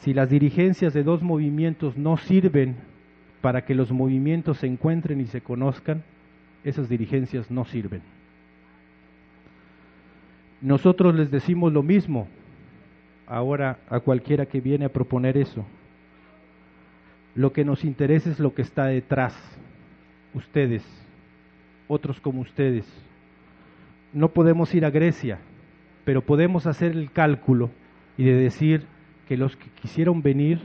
Si 0.01 0.13
las 0.13 0.29
dirigencias 0.29 0.93
de 0.93 1.03
dos 1.03 1.21
movimientos 1.21 1.97
no 1.97 2.17
sirven 2.17 2.75
para 3.41 3.65
que 3.65 3.75
los 3.75 3.91
movimientos 3.91 4.57
se 4.59 4.67
encuentren 4.67 5.21
y 5.21 5.27
se 5.27 5.41
conozcan, 5.41 6.03
esas 6.63 6.89
dirigencias 6.89 7.49
no 7.49 7.65
sirven. 7.65 8.01
Nosotros 10.61 11.15
les 11.15 11.31
decimos 11.31 11.71
lo 11.71 11.83
mismo 11.83 12.27
ahora 13.27 13.79
a 13.89 13.99
cualquiera 13.99 14.45
que 14.45 14.59
viene 14.59 14.85
a 14.85 14.93
proponer 14.93 15.37
eso. 15.37 15.65
Lo 17.35 17.53
que 17.53 17.63
nos 17.63 17.85
interesa 17.85 18.29
es 18.29 18.39
lo 18.39 18.53
que 18.53 18.63
está 18.63 18.87
detrás, 18.87 19.35
ustedes, 20.33 20.83
otros 21.87 22.19
como 22.19 22.41
ustedes. 22.41 22.85
No 24.11 24.29
podemos 24.29 24.73
ir 24.73 24.83
a 24.83 24.89
Grecia, 24.89 25.39
pero 26.05 26.21
podemos 26.21 26.65
hacer 26.65 26.91
el 26.91 27.11
cálculo 27.11 27.69
y 28.17 28.23
de 28.23 28.33
decir 28.33 28.85
que 29.27 29.37
los 29.37 29.55
que 29.55 29.69
quisieron 29.81 30.21
venir 30.21 30.59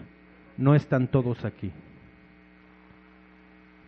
no 0.57 0.74
están 0.74 1.09
todos 1.09 1.45
aquí. 1.45 1.70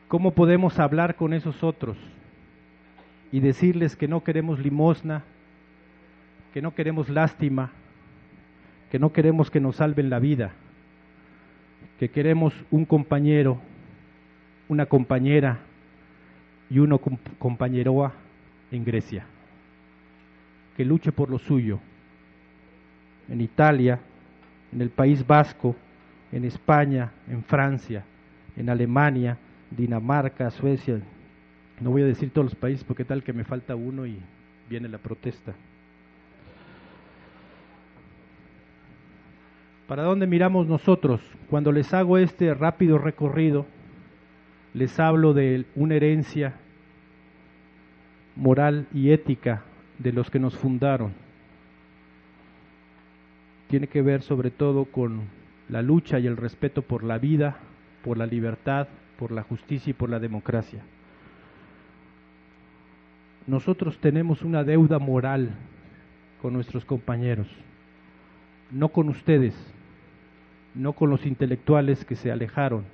¿Cómo 0.09 0.33
podemos 0.33 0.79
hablar 0.79 1.17
con 1.17 1.33
esos 1.33 1.65
otros 1.65 1.97
y 3.33 3.41
decirles 3.41 3.97
que 3.97 4.07
no 4.07 4.23
queremos 4.23 4.61
limosna, 4.61 5.25
que 6.55 6.63
no 6.63 6.75
queremos 6.75 7.09
lástima, 7.09 7.73
que 8.91 8.99
no 8.99 9.13
queremos 9.13 9.51
que 9.51 9.61
nos 9.61 9.77
salven 9.77 10.11
la 10.11 10.21
vida, 10.21 10.53
que 11.99 12.09
queremos 12.09 12.55
un 12.71 12.85
compañero, 12.85 13.61
una 14.69 14.87
compañera 14.87 15.59
y 16.71 16.79
uno 16.79 17.01
compañeroa 17.39 18.13
en 18.71 18.85
Grecia? 18.85 19.27
Que 20.77 20.85
luche 20.85 21.11
por 21.11 21.31
lo 21.31 21.39
suyo. 21.39 21.81
En 23.29 23.41
Italia, 23.41 23.99
en 24.73 24.83
el 24.83 24.91
País 24.91 25.27
Vasco, 25.27 25.75
en 26.31 26.45
España, 26.45 27.11
en 27.29 27.43
Francia, 27.43 28.05
en 28.57 28.69
Alemania, 28.69 29.39
Dinamarca, 29.71 30.51
Suecia. 30.51 31.01
No 31.81 31.91
voy 31.91 32.03
a 32.03 32.07
decir 32.07 32.31
todos 32.31 32.45
los 32.45 32.55
países 32.55 32.85
porque 32.85 33.05
tal 33.05 33.23
que 33.23 33.33
me 33.33 33.45
falta 33.45 33.75
uno 33.75 34.07
y 34.07 34.19
viene 34.69 34.89
la 34.89 34.99
protesta. 34.99 35.55
¿Para 39.89 40.03
dónde 40.03 40.27
miramos 40.27 40.67
nosotros? 40.67 41.21
Cuando 41.49 41.73
les 41.73 41.95
hago 41.95 42.19
este 42.19 42.53
rápido 42.55 42.99
recorrido, 42.99 43.67
les 44.75 44.99
hablo 45.01 45.33
de 45.33 45.65
una 45.75 45.95
herencia 45.95 46.55
moral 48.35 48.87
y 48.93 49.13
ética 49.13 49.63
de 49.99 50.13
los 50.13 50.31
que 50.31 50.39
nos 50.39 50.57
fundaron. 50.57 51.13
Tiene 53.69 53.89
que 53.89 54.03
ver 54.03 54.23
sobre 54.23 54.51
todo 54.51 54.85
con 54.85 55.23
la 55.69 55.83
lucha 55.83 56.19
y 56.19 56.27
el 56.27 56.37
respeto 56.37 56.83
por 56.83 57.03
la 57.03 57.19
vida, 57.19 57.59
por 58.05 58.19
la 58.19 58.27
libertad, 58.27 58.89
por 59.19 59.33
la 59.33 59.43
justicia 59.43 59.91
y 59.91 59.95
por 59.95 60.11
la 60.11 60.21
democracia. 60.21 60.83
Nosotros 63.47 63.99
tenemos 63.99 64.43
una 64.43 64.65
deuda 64.65 64.99
moral 64.99 65.51
con 66.43 66.53
nuestros 66.53 66.85
compañeros, 66.85 67.49
no 68.71 68.89
con 68.89 69.09
ustedes, 69.09 69.55
no 70.75 70.93
con 70.93 71.11
los 71.11 71.25
intelectuales 71.27 72.05
que 72.05 72.17
se 72.17 72.31
alejaron, 72.31 72.85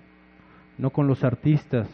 no 0.79 0.91
con 0.91 1.07
los 1.07 1.25
artistas, 1.25 1.89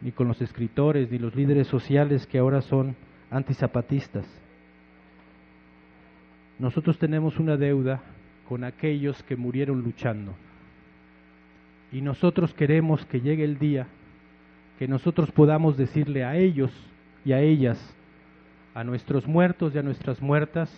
ni 0.00 0.12
con 0.12 0.28
los 0.28 0.40
escritores, 0.40 1.10
ni 1.10 1.18
los 1.18 1.34
líderes 1.34 1.66
sociales 1.66 2.26
que 2.26 2.38
ahora 2.38 2.60
son 2.60 2.96
antizapatistas 3.30 4.41
nosotros 6.58 6.98
tenemos 6.98 7.38
una 7.38 7.56
deuda 7.56 8.02
con 8.48 8.64
aquellos 8.64 9.22
que 9.22 9.36
murieron 9.36 9.82
luchando. 9.82 10.34
Y 11.90 12.00
nosotros 12.00 12.54
queremos 12.54 13.04
que 13.06 13.20
llegue 13.20 13.44
el 13.44 13.58
día 13.58 13.86
que 14.78 14.88
nosotros 14.88 15.30
podamos 15.30 15.76
decirle 15.76 16.24
a 16.24 16.36
ellos 16.36 16.72
y 17.24 17.32
a 17.32 17.40
ellas, 17.40 17.78
a 18.74 18.82
nuestros 18.82 19.26
muertos 19.28 19.74
y 19.74 19.78
a 19.78 19.82
nuestras 19.82 20.20
muertas, 20.20 20.70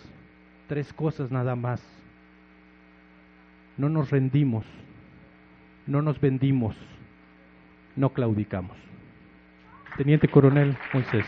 tres 0.67 0.93
cosas 0.93 1.31
nada 1.31 1.55
más. 1.55 1.81
No 3.77 3.89
nos 3.89 4.11
rendimos, 4.11 4.63
no 5.87 6.01
nos 6.01 6.19
vendimos, 6.19 6.75
no 7.95 8.09
claudicamos. 8.09 8.77
Teniente 9.97 10.27
Coronel 10.27 10.77
Moisés. 10.93 11.25